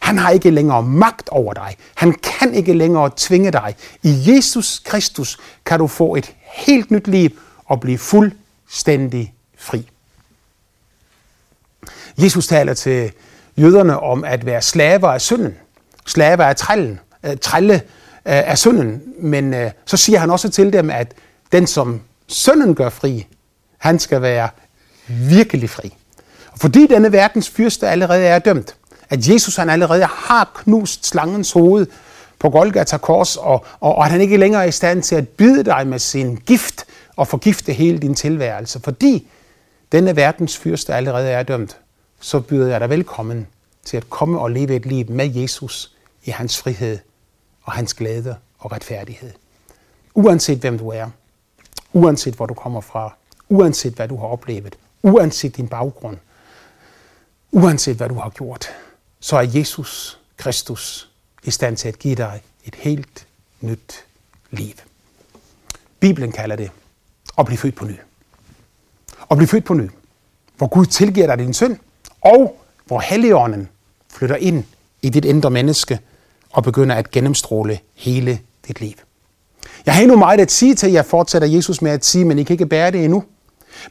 Han 0.00 0.18
har 0.18 0.30
ikke 0.30 0.50
længere 0.50 0.82
magt 0.82 1.28
over 1.28 1.54
dig. 1.54 1.76
Han 1.94 2.12
kan 2.12 2.54
ikke 2.54 2.72
længere 2.72 3.10
tvinge 3.16 3.52
dig. 3.52 3.74
I 4.02 4.22
Jesus 4.26 4.78
Kristus 4.78 5.38
kan 5.64 5.78
du 5.78 5.86
få 5.86 6.14
et 6.14 6.34
helt 6.44 6.90
nyt 6.90 7.08
liv 7.08 7.30
og 7.64 7.80
blive 7.80 7.98
fuldstændig 7.98 9.34
fri. 9.56 9.90
Jesus 12.18 12.46
taler 12.46 12.74
til 12.74 13.12
jøderne 13.56 14.00
om 14.00 14.24
at 14.24 14.46
være 14.46 14.62
slaver 14.62 15.08
af 15.08 15.20
synden. 15.20 15.56
Slaver 16.06 16.44
af 16.44 16.56
trællen. 16.56 17.00
Øh, 17.24 17.36
trælle 17.36 17.74
øh, 17.74 17.80
af 18.24 18.58
synden. 18.58 19.02
Men 19.18 19.54
øh, 19.54 19.70
så 19.86 19.96
siger 19.96 20.18
han 20.18 20.30
også 20.30 20.48
til 20.48 20.72
dem, 20.72 20.90
at 20.90 21.14
den, 21.52 21.66
som 21.66 22.00
synden 22.26 22.74
gør 22.74 22.88
fri, 22.88 23.26
han 23.78 23.98
skal 23.98 24.22
være 24.22 24.48
virkelig 25.08 25.70
fri. 25.70 25.94
Og 26.52 26.58
fordi 26.58 26.86
denne 26.86 27.12
verdens 27.12 27.50
fyrste 27.50 27.88
allerede 27.88 28.24
er 28.24 28.38
dømt, 28.38 28.76
at 29.10 29.28
Jesus 29.28 29.56
han 29.56 29.70
allerede 29.70 30.04
har 30.04 30.50
knust 30.54 31.06
slangens 31.06 31.52
hoved 31.52 31.86
på 32.38 32.50
Golgata 32.50 32.96
kors, 32.96 33.36
og, 33.36 33.64
og, 33.80 33.94
og 33.94 34.04
at 34.04 34.10
han 34.10 34.20
ikke 34.20 34.36
længere 34.36 34.62
er 34.62 34.68
i 34.68 34.72
stand 34.72 35.02
til 35.02 35.14
at 35.14 35.28
bide 35.28 35.64
dig 35.64 35.86
med 35.86 35.98
sin 35.98 36.36
gift 36.36 36.84
og 37.16 37.28
forgifte 37.28 37.72
hele 37.72 37.98
din 37.98 38.14
tilværelse. 38.14 38.80
Fordi 38.80 39.28
denne 39.92 40.16
verdens 40.16 40.56
fyrste 40.56 40.94
allerede 40.94 41.30
er 41.30 41.42
dømt, 41.42 41.76
så 42.20 42.40
byder 42.40 42.68
jeg 42.68 42.80
dig 42.80 42.90
velkommen 42.90 43.46
til 43.84 43.96
at 43.96 44.10
komme 44.10 44.40
og 44.40 44.50
leve 44.50 44.76
et 44.76 44.86
liv 44.86 45.10
med 45.10 45.34
Jesus 45.34 45.96
i 46.24 46.30
hans 46.30 46.58
frihed 46.58 46.98
og 47.62 47.72
hans 47.72 47.94
glæde 47.94 48.36
og 48.58 48.72
retfærdighed. 48.72 49.32
Uanset 50.14 50.58
hvem 50.58 50.78
du 50.78 50.88
er, 50.88 51.10
uanset 51.92 52.34
hvor 52.34 52.46
du 52.46 52.54
kommer 52.54 52.80
fra, 52.80 53.14
uanset 53.48 53.94
hvad 53.94 54.08
du 54.08 54.16
har 54.16 54.26
oplevet, 54.26 54.78
uanset 55.02 55.56
din 55.56 55.68
baggrund, 55.68 56.18
uanset 57.52 57.96
hvad 57.96 58.08
du 58.08 58.14
har 58.14 58.30
gjort, 58.30 58.68
så 59.20 59.36
er 59.36 59.42
Jesus 59.54 60.18
Kristus 60.36 61.10
i 61.44 61.50
stand 61.50 61.76
til 61.76 61.88
at 61.88 61.98
give 61.98 62.14
dig 62.14 62.42
et 62.64 62.74
helt 62.74 63.26
nyt 63.60 64.04
liv. 64.50 64.74
Bibelen 66.00 66.32
kalder 66.32 66.56
det 66.56 66.70
at 67.38 67.46
blive 67.46 67.58
født 67.58 67.74
på 67.74 67.84
ny. 67.84 67.96
At 69.30 69.36
blive 69.36 69.48
født 69.48 69.64
på 69.64 69.74
ny, 69.74 69.90
hvor 70.56 70.66
Gud 70.66 70.86
tilgiver 70.86 71.26
dig 71.26 71.38
din 71.38 71.54
synd, 71.54 71.78
og 72.20 72.60
hvor 72.86 73.00
Helligånden 73.00 73.68
flytter 74.12 74.36
ind 74.36 74.64
i 75.02 75.08
dit 75.08 75.24
indre 75.24 75.50
menneske 75.50 75.98
og 76.52 76.62
begynder 76.62 76.94
at 76.94 77.10
gennemstråle 77.10 77.78
hele 77.94 78.38
dit 78.68 78.80
liv. 78.80 78.94
Jeg 79.86 79.94
har 79.94 80.02
endnu 80.02 80.16
meget 80.16 80.40
at 80.40 80.50
sige 80.50 80.74
til 80.74 80.92
jer, 80.92 81.02
fortsætter 81.02 81.48
Jesus 81.48 81.82
med 81.82 81.90
at 81.90 82.04
sige, 82.04 82.24
men 82.24 82.38
I 82.38 82.42
kan 82.42 82.54
ikke 82.54 82.66
bære 82.66 82.90
det 82.90 83.04
endnu. 83.04 83.24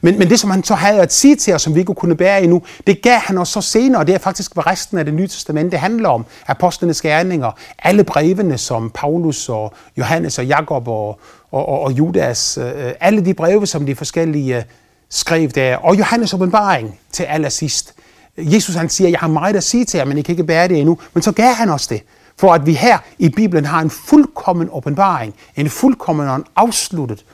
Men, 0.00 0.18
men 0.18 0.30
det, 0.30 0.40
som 0.40 0.50
han 0.50 0.64
så 0.64 0.74
havde 0.74 1.00
at 1.00 1.12
sige 1.12 1.36
til 1.36 1.54
os, 1.54 1.62
som 1.62 1.74
vi 1.74 1.80
ikke 1.80 1.94
kunne 1.94 2.16
bære 2.16 2.42
endnu, 2.42 2.62
det 2.86 3.02
gav 3.02 3.18
han 3.18 3.38
os 3.38 3.48
så 3.48 3.60
senere, 3.60 4.00
og 4.00 4.06
det 4.06 4.14
er 4.14 4.18
faktisk, 4.18 4.54
hvad 4.54 4.66
resten 4.66 4.98
af 4.98 5.04
det 5.04 5.14
nye 5.14 5.28
testamente 5.28 5.76
handler 5.76 6.08
om. 6.08 6.26
Apostlenes 6.46 7.02
gerninger, 7.02 7.50
alle 7.78 8.04
brevene, 8.04 8.58
som 8.58 8.90
Paulus 8.94 9.48
og 9.48 9.74
Johannes 9.98 10.38
og 10.38 10.46
Jakob 10.46 10.88
og, 10.88 11.20
og, 11.50 11.68
og, 11.68 11.80
og 11.80 11.92
Judas, 11.92 12.58
øh, 12.58 12.92
alle 13.00 13.24
de 13.24 13.34
breve, 13.34 13.66
som 13.66 13.86
de 13.86 13.94
forskellige 13.96 14.56
øh, 14.56 14.62
skrev 15.08 15.48
der, 15.48 15.76
og 15.76 15.98
Johannes 15.98 16.34
åbenbaring 16.34 16.98
til 17.12 17.22
allersidst. 17.22 17.94
Jesus 18.36 18.74
han 18.74 18.88
siger, 18.88 19.10
jeg 19.10 19.18
har 19.18 19.28
meget 19.28 19.56
at 19.56 19.64
sige 19.64 19.84
til 19.84 19.98
jer, 19.98 20.04
men 20.04 20.18
I 20.18 20.22
kan 20.22 20.32
ikke 20.32 20.44
bære 20.44 20.68
det 20.68 20.78
endnu. 20.78 20.98
Men 21.14 21.22
så 21.22 21.32
gav 21.32 21.54
han 21.54 21.70
os 21.70 21.86
det, 21.86 22.02
for 22.36 22.54
at 22.54 22.66
vi 22.66 22.74
her 22.74 22.98
i 23.18 23.28
Bibelen 23.28 23.64
har 23.64 23.80
en 23.80 23.90
fuldkommen 23.90 24.68
åbenbaring, 24.72 25.34
en 25.56 25.70
fuldkommen 25.70 26.28
og 26.28 26.36
en 26.36 26.44
afsluttet 26.56 27.24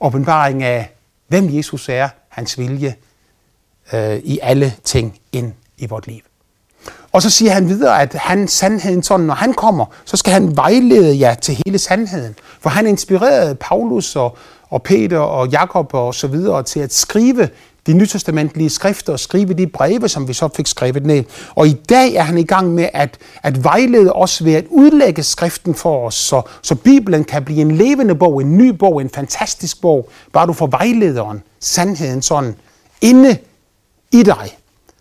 åbenbaring 0.00 0.62
af, 0.62 0.90
hvem 1.28 1.56
Jesus 1.56 1.88
er, 1.88 2.08
hans 2.28 2.58
vilje 2.58 2.94
øh, 3.92 4.16
i 4.16 4.38
alle 4.42 4.74
ting 4.84 5.18
ind 5.32 5.52
i 5.78 5.86
vort 5.86 6.06
liv. 6.06 6.20
Og 7.12 7.22
så 7.22 7.30
siger 7.30 7.52
han 7.52 7.68
videre, 7.68 8.02
at 8.02 8.14
han 8.14 8.48
sandheden 8.48 9.02
sådan, 9.02 9.26
når 9.26 9.34
han 9.34 9.54
kommer, 9.54 9.86
så 10.04 10.16
skal 10.16 10.32
han 10.32 10.56
vejlede 10.56 11.20
jer 11.20 11.34
til 11.34 11.62
hele 11.66 11.78
sandheden. 11.78 12.34
For 12.60 12.70
han 12.70 12.86
inspirerede 12.86 13.54
Paulus 13.54 14.16
og, 14.16 14.36
og 14.70 14.82
Peter 14.82 15.18
og 15.18 15.48
Jakob 15.48 15.94
og 15.94 16.14
så 16.14 16.26
videre 16.26 16.62
til 16.62 16.80
at 16.80 16.94
skrive 16.94 17.48
de 17.88 17.92
nytestamentlige 17.92 18.70
skrifter 18.70 19.12
og 19.12 19.20
skrive 19.20 19.54
de 19.54 19.66
breve, 19.66 20.08
som 20.08 20.28
vi 20.28 20.32
så 20.32 20.48
fik 20.56 20.66
skrevet 20.66 21.06
ned. 21.06 21.24
Og 21.54 21.68
i 21.68 21.72
dag 21.72 22.14
er 22.14 22.22
han 22.22 22.38
i 22.38 22.42
gang 22.42 22.74
med 22.74 22.88
at, 22.92 23.18
at 23.42 23.64
vejlede 23.64 24.12
os 24.12 24.44
ved 24.44 24.54
at 24.54 24.64
udlægge 24.70 25.22
skriften 25.22 25.74
for 25.74 26.06
os, 26.06 26.14
så, 26.14 26.42
så 26.62 26.74
Bibelen 26.74 27.24
kan 27.24 27.44
blive 27.44 27.60
en 27.60 27.76
levende 27.76 28.14
bog, 28.14 28.40
en 28.40 28.58
ny 28.58 28.68
bog, 28.68 29.00
en 29.00 29.10
fantastisk 29.10 29.80
bog, 29.80 30.10
bare 30.32 30.46
du 30.46 30.52
får 30.52 30.66
vejlederen, 30.66 31.42
sandheden 31.60 32.22
sådan, 32.22 32.54
inde 33.00 33.36
i 34.12 34.22
dig. 34.22 34.56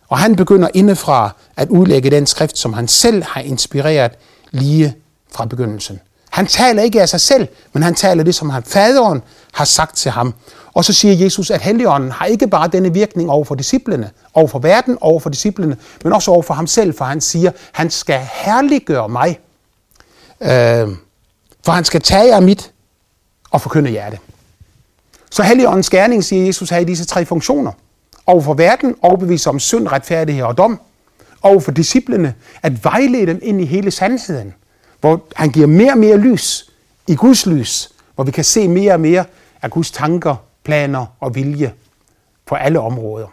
Og 0.08 0.17
han 0.17 0.36
begynder 0.36 0.69
indefra 0.73 1.36
at 1.56 1.69
udlægge 1.69 2.12
den 2.12 2.26
skrift, 2.26 2.58
som 2.58 2.73
han 2.73 2.88
selv 2.88 3.23
har 3.23 3.41
inspireret 3.41 4.12
lige 4.52 4.95
fra 5.32 5.45
begyndelsen. 5.45 6.00
Han 6.30 6.47
taler 6.47 6.84
ikke 6.84 7.02
af 7.02 7.10
sig 7.10 7.21
selv, 7.21 7.47
men 7.73 7.84
han 7.84 7.95
taler 7.95 8.23
det, 8.23 8.36
som 8.36 8.50
han, 8.50 8.63
faderen 8.63 9.21
har 9.54 9.65
sagt 9.65 9.95
til 9.95 10.12
ham. 10.12 10.34
Og 10.78 10.86
så 10.86 10.94
siger 10.94 11.16
Jesus, 11.16 11.52
at 11.52 11.62
Helligånden 11.62 12.12
har 12.12 12.26
ikke 12.26 12.48
bare 12.48 12.68
denne 12.68 12.94
virkning 12.94 13.30
over 13.30 13.44
for 13.44 13.56
disciplene, 13.56 14.12
over 14.34 14.48
for 14.48 14.60
verden, 14.60 14.98
over 15.02 15.20
for 15.20 15.30
disciplene, 15.30 15.78
men 16.04 16.13
også 16.13 16.32
over 16.32 16.42
for 16.42 16.54
ham 16.54 16.68
selv, 16.68 16.94
for 16.98 17.06
han 17.06 17.22
siger, 17.22 17.52
han 17.72 17.90
skal 17.90 18.20
herliggøre 18.34 19.10
mig. 19.10 19.40
Øh, 20.42 20.88
for 21.66 21.72
han 21.72 21.84
skal 21.84 22.02
tage 22.02 22.36
af 22.36 22.42
mit 22.42 22.72
og 23.52 23.62
forkynde 23.62 23.94
jer 23.94 24.10
det. 24.10 24.20
Så 25.32 25.44
Helligåndens 25.44 25.90
gerning, 25.90 26.24
siger 26.24 26.46
Jesus, 26.46 26.70
har 26.70 26.78
i 26.78 26.84
disse 26.84 27.06
tre 27.06 27.26
funktioner. 27.26 27.72
Over 28.26 28.42
for 28.42 28.54
verden, 28.54 28.96
overbevise 29.02 29.50
om 29.50 29.60
synd, 29.60 29.88
retfærdighed 29.88 30.44
og 30.44 30.58
dom. 30.58 30.82
Over 31.42 31.60
for 31.60 31.72
disciplene, 31.72 32.34
at 32.63 32.84
vejlede 32.84 33.26
dem 33.28 33.40
ind 33.42 33.62
i 33.62 33.66
hele 33.66 33.92
sandheden. 33.92 34.54
Hvor 35.00 35.24
han 35.36 35.50
giver 35.50 35.68
mere 35.68 35.92
og 35.92 35.98
mere 35.98 36.18
lys 36.18 36.72
i 37.08 37.16
Guds 37.16 37.46
lys. 37.46 37.90
Hvor 38.16 38.24
vi 38.24 38.32
kan 38.32 38.44
se 38.44 38.68
mere 38.68 38.94
og 38.94 39.00
mere 39.00 39.26
af 39.62 39.72
Guds 39.72 39.92
tanker 39.92 40.47
planer 40.67 41.06
og 41.19 41.36
vilje 41.36 41.73
på 42.45 42.56
alle 42.56 42.80
områder. 42.80 43.27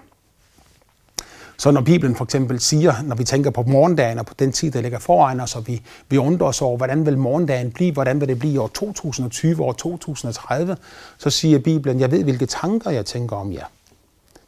Så 1.58 1.70
når 1.70 1.80
Bibelen 1.80 2.16
for 2.16 2.24
eksempel 2.24 2.60
siger, 2.60 2.94
når 3.02 3.16
vi 3.16 3.24
tænker 3.24 3.50
på 3.50 3.62
morgendagen 3.62 4.18
og 4.18 4.26
på 4.26 4.34
den 4.38 4.52
tid, 4.52 4.70
der 4.70 4.80
ligger 4.80 4.98
foran 4.98 5.40
os, 5.40 5.56
og 5.56 5.66
vi, 5.66 5.82
vi 6.08 6.18
undrer 6.18 6.46
os 6.46 6.62
over, 6.62 6.76
hvordan 6.76 7.06
vil 7.06 7.18
morgendagen 7.18 7.70
blive, 7.70 7.92
hvordan 7.92 8.20
vil 8.20 8.28
det 8.28 8.38
blive 8.38 8.54
i 8.54 8.58
år 8.58 8.68
2020, 8.68 9.62
år 9.62 9.72
2030, 9.72 10.76
så 11.18 11.30
siger 11.30 11.58
Bibelen, 11.58 12.00
jeg 12.00 12.10
ved, 12.10 12.24
hvilke 12.24 12.46
tanker 12.46 12.90
jeg 12.90 13.06
tænker 13.06 13.36
om 13.36 13.52
jer. 13.52 13.64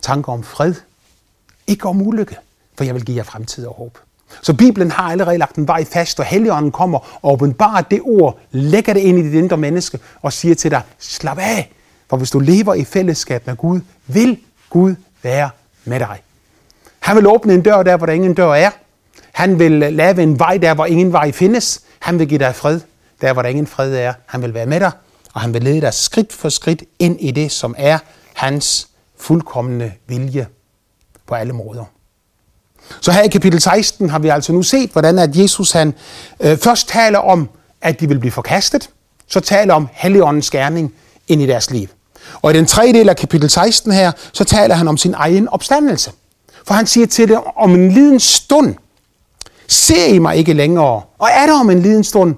Tanker 0.02 0.32
om 0.32 0.42
fred, 0.42 0.74
ikke 1.66 1.88
om 1.88 2.06
ulykke, 2.06 2.36
for 2.76 2.84
jeg 2.84 2.94
vil 2.94 3.04
give 3.04 3.16
jer 3.16 3.24
fremtid 3.24 3.66
og 3.66 3.74
håb. 3.74 3.98
Så 4.42 4.54
Bibelen 4.54 4.90
har 4.90 5.10
allerede 5.10 5.38
lagt 5.38 5.56
en 5.56 5.68
vej 5.68 5.84
fast, 5.84 6.20
og 6.20 6.26
Helligånden 6.26 6.72
kommer 6.72 7.18
og 7.22 7.32
åbenbarer 7.32 7.82
det 7.82 8.00
ord, 8.04 8.38
lægger 8.50 8.92
det 8.92 9.00
ind 9.00 9.18
i 9.18 9.22
dit 9.22 9.34
indre 9.34 9.56
menneske 9.56 9.98
og 10.22 10.32
siger 10.32 10.54
til 10.54 10.70
dig, 10.70 10.82
slap 10.98 11.38
af, 11.38 11.72
for 12.10 12.16
hvis 12.16 12.30
du 12.30 12.38
lever 12.38 12.74
i 12.74 12.84
fællesskab 12.84 13.46
med 13.46 13.56
Gud, 13.56 13.80
vil 14.06 14.38
Gud 14.70 14.94
være 15.22 15.50
med 15.84 15.98
dig. 16.00 16.22
Han 16.98 17.16
vil 17.16 17.26
åbne 17.26 17.54
en 17.54 17.62
dør 17.62 17.82
der, 17.82 17.96
hvor 17.96 18.06
der 18.06 18.12
ingen 18.12 18.34
dør 18.34 18.52
er. 18.52 18.70
Han 19.32 19.58
vil 19.58 19.82
øh, 19.82 19.92
lave 19.92 20.22
en 20.22 20.38
vej 20.38 20.56
der, 20.56 20.74
hvor 20.74 20.86
ingen 20.86 21.12
vej 21.12 21.32
findes. 21.32 21.80
Han 21.98 22.18
vil 22.18 22.28
give 22.28 22.38
dig 22.38 22.54
fred 22.54 22.80
der, 23.20 23.32
hvor 23.32 23.42
der 23.42 23.48
ingen 23.48 23.66
fred 23.66 23.94
er. 23.94 24.12
Han 24.26 24.42
vil 24.42 24.54
være 24.54 24.66
med 24.66 24.80
dig, 24.80 24.90
og 25.34 25.40
han 25.40 25.54
vil 25.54 25.62
lede 25.62 25.80
dig 25.80 25.94
skridt 25.94 26.32
for 26.32 26.48
skridt 26.48 26.82
ind 26.98 27.20
i 27.20 27.30
det, 27.30 27.52
som 27.52 27.74
er 27.78 27.98
hans 28.34 28.88
fuldkommende 29.18 29.92
vilje 30.06 30.46
på 31.26 31.34
alle 31.34 31.52
måder. 31.52 31.84
Så 33.00 33.12
her 33.12 33.22
i 33.22 33.28
kapitel 33.28 33.60
16 33.60 34.10
har 34.10 34.18
vi 34.18 34.28
altså 34.28 34.52
nu 34.52 34.62
set, 34.62 34.90
hvordan 34.90 35.18
at 35.18 35.36
Jesus 35.36 35.72
han 35.72 35.94
øh, 36.40 36.58
først 36.58 36.88
taler 36.88 37.18
om, 37.18 37.48
at 37.80 38.00
de 38.00 38.08
vil 38.08 38.18
blive 38.18 38.32
forkastet, 38.32 38.90
så 39.26 39.40
taler 39.40 39.74
om 39.74 39.88
Helligåndens 39.92 40.50
gerning 40.50 40.94
ind 41.28 41.42
i 41.42 41.46
deres 41.46 41.70
liv. 41.70 41.88
Og 42.42 42.50
i 42.50 42.56
den 42.56 42.66
tredje 42.66 42.92
del 42.92 43.08
af 43.08 43.16
kapitel 43.16 43.50
16 43.50 43.92
her, 43.92 44.12
så 44.32 44.44
taler 44.44 44.74
han 44.74 44.88
om 44.88 44.96
sin 44.96 45.14
egen 45.16 45.48
opstandelse. 45.48 46.12
For 46.66 46.74
han 46.74 46.86
siger 46.86 47.06
til 47.06 47.28
det, 47.28 47.38
om 47.56 47.74
en 47.74 47.92
liden 47.92 48.20
stund, 48.20 48.74
ser 49.68 50.04
I 50.06 50.18
mig 50.18 50.36
ikke 50.36 50.52
længere, 50.52 51.02
og 51.18 51.28
er 51.32 51.46
der 51.46 51.60
om 51.60 51.70
en 51.70 51.82
liden 51.82 52.04
stund, 52.04 52.34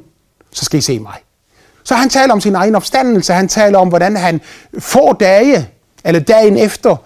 så 0.52 0.64
skal 0.64 0.78
I 0.78 0.82
se 0.82 0.98
mig. 0.98 1.16
Så 1.84 1.94
han 1.94 2.08
taler 2.08 2.32
om 2.32 2.40
sin 2.40 2.54
egen 2.54 2.74
opstandelse, 2.74 3.32
han 3.32 3.48
taler 3.48 3.78
om, 3.78 3.88
hvordan 3.88 4.16
han 4.16 4.40
få 4.78 5.12
dage, 5.12 5.68
eller 6.04 6.20
dagen 6.20 6.56
efter, 6.56 6.96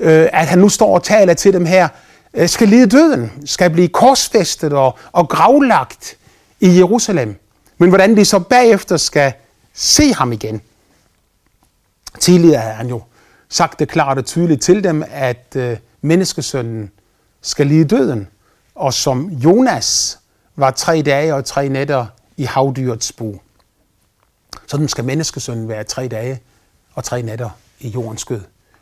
øh, 0.00 0.28
at 0.32 0.46
han 0.46 0.58
nu 0.58 0.68
står 0.68 0.94
og 0.94 1.02
taler 1.02 1.34
til 1.34 1.52
dem 1.52 1.66
her, 1.66 1.88
øh, 2.34 2.48
skal 2.48 2.68
lide 2.68 2.86
døden, 2.86 3.32
skal 3.44 3.70
blive 3.70 3.88
korsfæstet 3.88 4.72
og, 4.72 4.98
og 5.12 5.28
gravlagt 5.28 6.16
i 6.60 6.78
Jerusalem. 6.78 7.36
Men 7.78 7.88
hvordan 7.88 8.16
de 8.16 8.24
så 8.24 8.38
bagefter 8.38 8.96
skal 8.96 9.32
se 9.74 10.14
ham 10.14 10.32
igen. 10.32 10.60
Tidligere 12.20 12.60
havde 12.60 12.74
han 12.74 12.88
jo 12.88 13.02
sagt 13.48 13.78
det 13.78 13.88
klart 13.88 14.18
og 14.18 14.24
tydeligt 14.24 14.62
til 14.62 14.84
dem, 14.84 15.04
at 15.10 15.56
øh, 15.56 15.76
menneskesønnen 16.00 16.90
skal 17.40 17.66
lide 17.66 17.84
døden. 17.84 18.28
Og 18.74 18.94
som 18.94 19.28
Jonas 19.28 20.18
var 20.56 20.70
tre 20.70 21.02
dage 21.02 21.34
og 21.34 21.44
tre 21.44 21.68
nætter 21.68 22.06
i 22.36 22.44
havdyrets 22.44 23.12
bu. 23.12 23.40
Sådan 24.66 24.88
skal 24.88 25.04
menneskesønnen 25.04 25.68
være 25.68 25.84
tre 25.84 26.08
dage 26.08 26.40
og 26.94 27.04
tre 27.04 27.22
nætter 27.22 27.50
i 27.80 27.88
jordens 27.88 28.20
skød. 28.20 28.40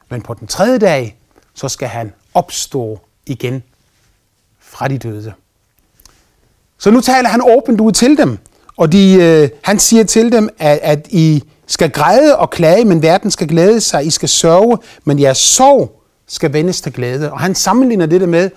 Men 0.09 0.23
på 0.23 0.35
den 0.35 0.47
tredje 0.47 0.79
dag, 0.79 1.17
så 1.55 1.69
skal 1.69 1.89
han 1.89 2.13
opstå 2.35 3.01
igen 3.27 3.63
fra 4.61 4.89
de 4.89 4.99
døde. 4.99 5.33
Så 6.79 6.91
nu 6.91 7.01
taler 7.01 7.29
han 7.29 7.43
åbent 7.43 7.81
ud 7.81 7.93
til 7.93 8.19
dem, 8.19 8.39
og 8.77 8.93
de, 8.93 9.15
øh, 9.15 9.49
han 9.63 9.79
siger 9.79 10.05
til 10.05 10.33
dem, 10.33 10.49
at, 10.59 10.79
at 10.83 11.07
I 11.11 11.45
skal 11.71 11.91
græde 11.91 12.37
og 12.37 12.51
klage, 12.51 12.85
men 12.85 13.03
verden 13.03 13.31
skal 13.31 13.49
glæde 13.49 13.81
sig. 13.81 14.07
I 14.07 14.11
skal 14.11 14.29
sørge, 14.29 14.79
men 15.05 15.19
jeres 15.19 15.39
sorg 15.39 16.03
skal 16.29 16.53
vendes 16.53 16.81
til 16.81 16.93
glæde. 16.93 17.33
Og 17.33 17.41
han 17.41 17.55
sammenligner 17.55 18.07
det 18.07 18.29
med 18.29 18.51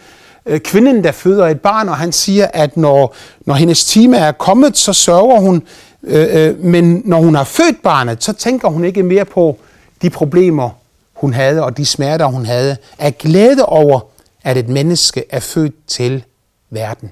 øh, 0.46 0.60
kvinden, 0.60 1.04
der 1.04 1.12
føder 1.12 1.48
et 1.48 1.62
barn, 1.62 1.90
og 1.90 1.98
han 1.98 2.12
siger, 2.12 2.48
at 2.54 2.78
når, 2.78 3.16
når 3.46 3.54
hendes 3.54 3.86
time 3.86 4.18
er 4.18 4.32
kommet, 4.32 4.78
så 4.78 4.94
sørger 4.94 5.40
hun, 5.40 5.64
øh, 6.04 6.48
øh, 6.48 6.60
men 6.60 7.02
når 7.06 7.18
hun 7.18 7.36
har 7.36 7.44
født 7.44 7.84
barnet, 7.84 8.24
så 8.24 8.34
tænker 8.34 8.68
hun 8.68 8.86
ikke 8.86 9.04
mere 9.04 9.26
på 9.26 9.58
de 10.02 10.10
problemer, 10.10 10.70
hun 11.14 11.34
havde, 11.34 11.64
og 11.64 11.78
de 11.78 11.86
smerter, 11.86 12.26
hun 12.26 12.46
havde, 12.46 12.78
af 13.00 13.18
glæde 13.18 13.66
over, 13.66 14.00
at 14.44 14.58
et 14.58 14.70
menneske 14.70 15.24
er 15.30 15.40
født 15.40 15.76
til 15.88 16.24
verden. 16.70 17.12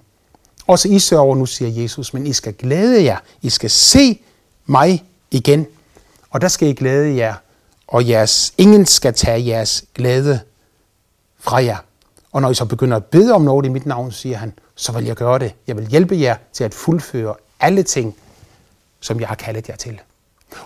Også 0.67 0.87
I 0.87 0.99
sørger 0.99 1.35
nu, 1.35 1.45
siger 1.45 1.81
Jesus, 1.81 2.13
men 2.13 2.27
I 2.27 2.33
skal 2.33 2.53
glæde 2.53 3.03
jer. 3.03 3.17
I 3.41 3.49
skal 3.49 3.69
se 3.69 4.19
mig 4.65 5.03
igen. 5.31 5.67
Og 6.32 6.41
der 6.41 6.48
skal 6.48 6.67
I 6.67 6.74
glæde 6.74 7.15
jer, 7.15 7.34
og 7.88 8.10
jeres, 8.10 8.54
ingen 8.58 8.86
skal 8.86 9.13
tage 9.13 9.46
jeres 9.46 9.84
glæde 9.96 10.39
fra 11.39 11.63
jer. 11.63 11.78
Og 12.32 12.41
når 12.41 12.50
I 12.50 12.56
så 12.56 12.65
begynder 12.65 12.98
at 12.98 13.06
bede 13.06 13.34
om 13.34 13.41
noget 13.41 13.65
i 13.65 13.70
mit 13.70 13.86
navn, 13.86 14.12
siger 14.12 14.38
han, 14.38 14.54
så 14.76 14.91
vil 14.91 15.06
jeg 15.06 15.15
gøre 15.15 15.39
det. 15.39 15.54
Jeg 15.67 15.78
vil 15.78 15.88
hjælpe 15.88 16.20
jer 16.20 16.36
til 16.54 16.63
at 16.63 16.74
fuldføre 16.74 17.36
alle 17.60 17.84
ting, 17.84 18.15
som 19.00 19.20
jeg 19.20 19.28
har 19.28 19.36
kaldet 19.36 19.70
jer 19.70 19.76
til. 19.76 20.00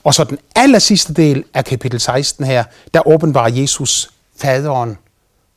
Og 0.03 0.13
så 0.13 0.23
den 0.23 0.37
aller 0.55 0.79
sidste 0.79 1.13
del 1.13 1.43
af 1.53 1.65
kapitel 1.65 1.99
16 1.99 2.45
her, 2.45 2.63
der 2.93 3.07
åbenbarer 3.07 3.49
Jesus 3.49 4.11
faderen 4.35 4.97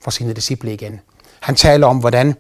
for 0.01 0.11
sine 0.11 0.33
disciple 0.33 0.73
igen. 0.73 1.01
Han 1.41 1.55
taler 1.55 1.87
om, 1.87 1.99
hvordan 1.99 2.35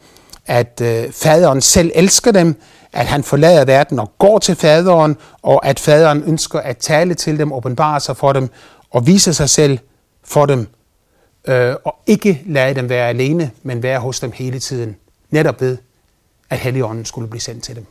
at 0.46 0.80
øh, 0.82 1.12
faderen 1.12 1.60
selv 1.60 1.90
elsker 1.94 2.32
dem, 2.32 2.60
at 2.92 3.06
han 3.06 3.24
forlader 3.24 3.64
verden 3.64 3.98
og 3.98 4.12
går 4.18 4.38
til 4.38 4.56
faderen, 4.56 5.16
og 5.42 5.66
at 5.66 5.80
faderen 5.80 6.22
ønsker 6.26 6.58
at 6.60 6.76
tale 6.76 7.14
til 7.14 7.38
dem, 7.38 7.52
åbenbare 7.52 8.00
sig 8.00 8.16
for 8.16 8.32
dem 8.32 8.50
og 8.90 9.06
vise 9.06 9.34
sig 9.34 9.50
selv 9.50 9.78
for 10.24 10.46
dem, 10.46 10.68
øh, 11.44 11.74
og 11.84 11.96
ikke 12.06 12.42
lade 12.46 12.74
dem 12.74 12.88
være 12.88 13.08
alene, 13.08 13.50
men 13.62 13.82
være 13.82 14.00
hos 14.00 14.20
dem 14.20 14.32
hele 14.32 14.58
tiden, 14.58 14.96
netop 15.30 15.60
ved, 15.60 15.78
at 16.50 16.58
Helligånden 16.58 17.04
skulle 17.04 17.28
blive 17.28 17.40
sendt 17.40 17.64
til 17.64 17.76
dem. 17.76 17.86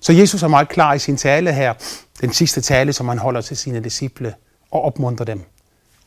Så 0.00 0.12
Jesus 0.12 0.42
er 0.42 0.48
meget 0.48 0.68
klar 0.68 0.94
i 0.94 0.98
sin 0.98 1.16
tale 1.16 1.52
her, 1.52 1.74
den 2.20 2.32
sidste 2.32 2.60
tale, 2.60 2.92
som 2.92 3.08
han 3.08 3.18
holder 3.18 3.40
til 3.40 3.56
sine 3.56 3.84
disciple, 3.84 4.34
og 4.70 4.82
opmuntrer 4.82 5.24
dem, 5.24 5.42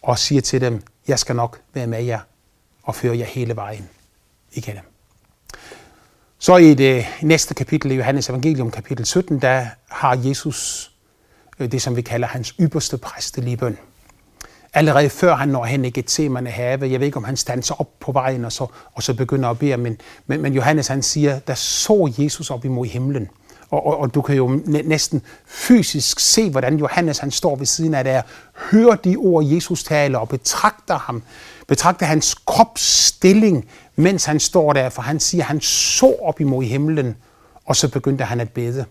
og 0.02 0.20
siger 0.20 0.42
til 0.42 0.62
dem, 0.62 0.84
jeg 1.08 1.20
skal 1.20 1.36
nok 1.36 1.60
være 1.74 1.88
med 1.88 2.04
jer 2.04 2.20
og 2.84 2.96
føre 2.96 3.18
jer 3.18 3.26
hele 3.26 3.56
vejen 3.56 3.90
igennem. 4.52 4.89
Så 6.42 6.58
i 6.58 6.74
det 6.74 7.06
næste 7.22 7.54
kapitel 7.54 7.92
i 7.92 7.96
Johannes 7.96 8.30
Evangelium, 8.30 8.72
kapitel 8.72 9.06
17, 9.06 9.40
der 9.42 9.66
har 9.88 10.18
Jesus 10.24 10.92
øh, 11.60 11.72
det, 11.72 11.82
som 11.82 11.96
vi 11.96 12.02
kalder 12.02 12.28
hans 12.28 12.56
ypperste 12.60 12.98
præstelige 12.98 13.58
bøn. 13.58 13.78
Allerede 14.74 15.10
før 15.10 15.36
han 15.36 15.50
når 15.50 15.66
hen 15.66 15.86
i 15.86 15.90
Gethsemane 15.90 16.50
have, 16.50 16.92
jeg 16.92 17.00
ved 17.00 17.08
ikke, 17.08 17.18
om 17.18 17.24
han 17.24 17.38
standser 17.38 17.82
op 17.82 18.00
på 18.00 18.12
vejen 18.12 18.46
og 18.46 18.52
så, 18.52 18.68
og 18.94 19.04
så 19.04 19.14
begynder 19.14 19.50
at 19.50 19.60
bede, 19.60 19.78
men, 19.78 19.98
men, 20.28 20.42
men 20.42 20.54
Johannes 20.54 20.88
han 20.88 21.02
siger, 21.02 21.40
der 21.40 21.54
så 21.54 22.14
Jesus 22.18 22.52
op 22.52 22.66
imod 22.66 22.86
himlen. 22.86 23.30
Og, 23.70 23.86
og, 23.86 24.00
og 24.00 24.14
du 24.16 24.22
kan 24.22 24.36
jo 24.36 24.62
næsten 24.66 25.22
fysisk 25.46 26.20
se, 26.20 26.50
hvordan 26.50 26.78
Johannes 26.78 27.20
han 27.20 27.32
står 27.32 27.56
ved 27.56 27.66
siden 27.66 27.94
af 27.94 28.04
der, 28.04 28.22
hører 28.72 28.96
de 28.96 29.16
ord, 29.16 29.46
Jesus 29.46 29.84
taler, 29.84 30.20
og 30.20 30.30
betragter 30.30 30.98
ham, 30.98 31.24
betragter 31.68 32.06
hans 32.06 32.36
kropsstilling, 32.46 33.70
mens 33.96 34.26
han 34.26 34.40
står 34.40 34.74
der, 34.74 34.90
for 34.90 35.02
han 35.02 35.20
siger, 35.20 35.44
han 35.44 35.62
så 35.62 36.16
op 36.22 36.42
imod 36.42 36.64
himlen, 36.64 37.16
og 37.66 37.76
så 37.76 37.90
begyndte 37.90 38.24
han 38.24 38.40
at 38.40 38.50
bede. 38.50 38.86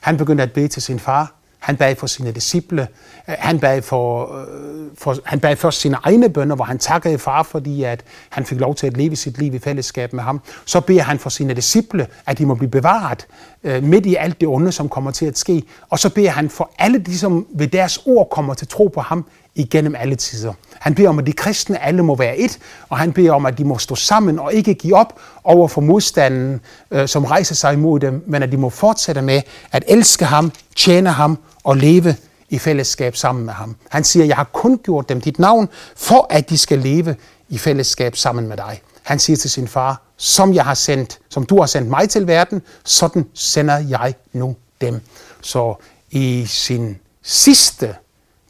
Han 0.00 0.16
begyndte 0.16 0.42
at 0.42 0.52
bede 0.52 0.68
til 0.68 0.82
sin 0.82 0.98
far, 0.98 1.34
han 1.64 1.76
bad 1.76 1.96
for 1.96 2.06
sine 2.06 2.32
disciple. 2.32 2.88
Øh, 3.28 3.34
han 3.38 3.60
bad, 3.60 3.82
for, 3.82 4.36
øh, 4.40 4.90
for, 4.98 5.16
han 5.24 5.40
bad 5.40 5.56
først 5.56 5.80
sine 5.80 5.96
egne 6.02 6.30
bønder, 6.30 6.56
hvor 6.56 6.64
han 6.64 6.78
takkede 6.78 7.18
far, 7.18 7.42
fordi 7.42 7.82
at 7.82 8.04
han 8.30 8.44
fik 8.44 8.60
lov 8.60 8.74
til 8.74 8.86
at 8.86 8.96
leve 8.96 9.16
sit 9.16 9.38
liv 9.38 9.54
i 9.54 9.58
fællesskab 9.58 10.12
med 10.12 10.22
ham. 10.22 10.40
Så 10.64 10.80
beder 10.80 11.02
han 11.02 11.18
for 11.18 11.30
sine 11.30 11.54
disciple, 11.54 12.06
at 12.26 12.38
de 12.38 12.46
må 12.46 12.54
blive 12.54 12.70
bevaret 12.70 13.26
øh, 13.64 13.82
midt 13.82 14.06
i 14.06 14.14
alt 14.14 14.40
det 14.40 14.48
onde, 14.48 14.72
som 14.72 14.88
kommer 14.88 15.10
til 15.10 15.26
at 15.26 15.38
ske. 15.38 15.62
Og 15.90 15.98
så 15.98 16.08
beder 16.08 16.30
han 16.30 16.48
for 16.50 16.70
alle 16.78 16.98
de, 16.98 17.18
som 17.18 17.46
ved 17.54 17.68
deres 17.68 18.02
ord 18.06 18.28
kommer 18.30 18.54
til 18.54 18.68
tro 18.68 18.88
på 18.94 19.00
ham 19.00 19.24
igennem 19.54 19.94
alle 19.98 20.16
tider. 20.16 20.52
Han 20.80 20.94
beder 20.94 21.08
om, 21.08 21.18
at 21.18 21.26
de 21.26 21.32
kristne 21.32 21.82
alle 21.82 22.02
må 22.02 22.16
være 22.16 22.38
et, 22.38 22.58
og 22.88 22.98
han 22.98 23.12
beder 23.12 23.32
om, 23.32 23.46
at 23.46 23.58
de 23.58 23.64
må 23.64 23.78
stå 23.78 23.94
sammen 23.94 24.38
og 24.38 24.54
ikke 24.54 24.74
give 24.74 24.96
op 24.96 25.20
over 25.44 25.68
for 25.68 25.80
modstanden, 25.80 26.60
øh, 26.90 27.08
som 27.08 27.24
rejser 27.24 27.54
sig 27.54 27.72
imod 27.72 28.00
dem, 28.00 28.24
men 28.26 28.42
at 28.42 28.52
de 28.52 28.56
må 28.56 28.70
fortsætte 28.70 29.22
med 29.22 29.42
at 29.72 29.84
elske 29.88 30.24
ham, 30.24 30.52
tjene 30.76 31.10
ham 31.10 31.38
og 31.64 31.76
leve 31.76 32.16
i 32.50 32.58
fællesskab 32.58 33.16
sammen 33.16 33.44
med 33.44 33.52
ham. 33.52 33.76
Han 33.88 34.04
siger, 34.04 34.24
jeg 34.24 34.36
har 34.36 34.48
kun 34.52 34.78
gjort 34.84 35.08
dem 35.08 35.20
dit 35.20 35.38
navn, 35.38 35.68
for 35.96 36.26
at 36.30 36.50
de 36.50 36.58
skal 36.58 36.78
leve 36.78 37.16
i 37.48 37.58
fællesskab 37.58 38.16
sammen 38.16 38.48
med 38.48 38.56
dig. 38.56 38.80
Han 39.02 39.18
siger 39.18 39.36
til 39.36 39.50
sin 39.50 39.68
far, 39.68 40.02
som 40.16 40.54
jeg 40.54 40.64
har 40.64 40.74
sendt, 40.74 41.18
som 41.28 41.46
du 41.46 41.60
har 41.60 41.66
sendt 41.66 41.88
mig 41.88 42.08
til 42.08 42.26
verden, 42.26 42.62
sådan 42.84 43.26
sender 43.34 43.78
jeg 43.78 44.14
nu 44.32 44.56
dem. 44.80 45.00
Så 45.40 45.74
i 46.10 46.46
sin 46.46 46.98
sidste, 47.22 47.94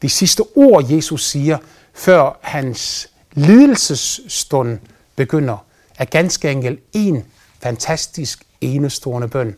de 0.05 0.09
sidste 0.09 0.43
ord, 0.55 0.91
Jesus 0.91 1.29
siger, 1.29 1.57
før 1.93 2.39
hans 2.41 3.09
lidelsesstund 3.33 4.79
begynder, 5.15 5.57
er 5.97 6.05
ganske 6.05 6.51
enkelt 6.51 6.79
en 6.93 7.25
fantastisk 7.63 8.43
enestående 8.61 9.27
bøn 9.27 9.55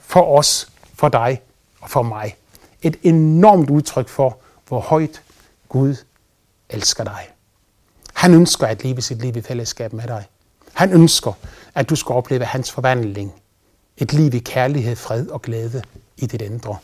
for 0.00 0.38
os, 0.38 0.68
for 0.94 1.08
dig 1.08 1.40
og 1.80 1.90
for 1.90 2.02
mig 2.02 2.36
et 2.82 2.96
enormt 3.02 3.70
udtryk 3.70 4.08
for, 4.08 4.38
hvor 4.68 4.80
højt 4.80 5.22
Gud 5.68 5.96
elsker 6.68 7.04
dig. 7.04 7.28
Han 8.14 8.34
ønsker 8.34 8.66
at 8.66 8.84
leve 8.84 9.00
sit 9.00 9.18
liv 9.18 9.36
i 9.36 9.40
fællesskab 9.40 9.92
med 9.92 10.04
dig. 10.06 10.26
Han 10.72 10.92
ønsker, 10.92 11.32
at 11.74 11.90
du 11.90 11.96
skal 11.96 12.12
opleve 12.12 12.44
hans 12.44 12.70
forvandling. 12.70 13.32
Et 13.96 14.12
liv 14.12 14.34
i 14.34 14.38
kærlighed, 14.38 14.96
fred 14.96 15.28
og 15.28 15.42
glæde 15.42 15.82
i 16.16 16.26
dit 16.26 16.42
indre. 16.42 16.76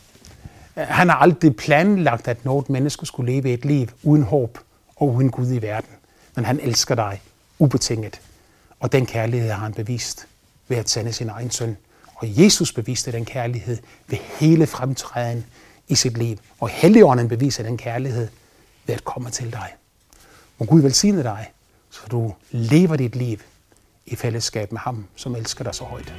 Han 0.77 1.09
har 1.09 1.15
aldrig 1.15 1.55
planlagt, 1.55 2.27
at 2.27 2.45
noget 2.45 2.69
menneske 2.69 3.05
skulle 3.05 3.31
leve 3.31 3.53
et 3.53 3.65
liv 3.65 3.87
uden 4.03 4.23
håb 4.23 4.57
og 4.95 5.13
uden 5.13 5.31
Gud 5.31 5.51
i 5.51 5.61
verden. 5.61 5.89
Men 6.35 6.45
han 6.45 6.59
elsker 6.59 6.95
dig 6.95 7.21
ubetinget. 7.59 8.21
Og 8.79 8.91
den 8.91 9.05
kærlighed 9.05 9.51
har 9.51 9.63
han 9.63 9.73
bevist 9.73 10.27
ved 10.67 10.77
at 10.77 10.89
sende 10.89 11.13
sin 11.13 11.29
egen 11.29 11.51
søn. 11.51 11.77
Og 12.15 12.43
Jesus 12.43 12.73
beviste 12.73 13.11
den 13.11 13.25
kærlighed 13.25 13.77
ved 14.07 14.17
hele 14.39 14.67
fremtræden 14.67 15.45
i 15.87 15.95
sit 15.95 16.17
liv. 16.17 16.37
Og 16.59 16.69
Helligånden 16.69 17.27
beviser 17.27 17.63
den 17.63 17.77
kærlighed 17.77 18.27
ved 18.85 18.95
at 18.95 19.03
komme 19.03 19.29
til 19.29 19.51
dig. 19.53 19.73
Må 20.57 20.65
Gud 20.65 20.81
velsigne 20.81 21.23
dig, 21.23 21.51
så 21.89 22.01
du 22.11 22.33
lever 22.51 22.95
dit 22.95 23.15
liv 23.15 23.37
i 24.05 24.15
fællesskab 24.15 24.71
med 24.71 24.79
ham, 24.79 25.05
som 25.15 25.35
elsker 25.35 25.63
dig 25.63 25.75
så 25.75 25.83
højt. 25.83 26.13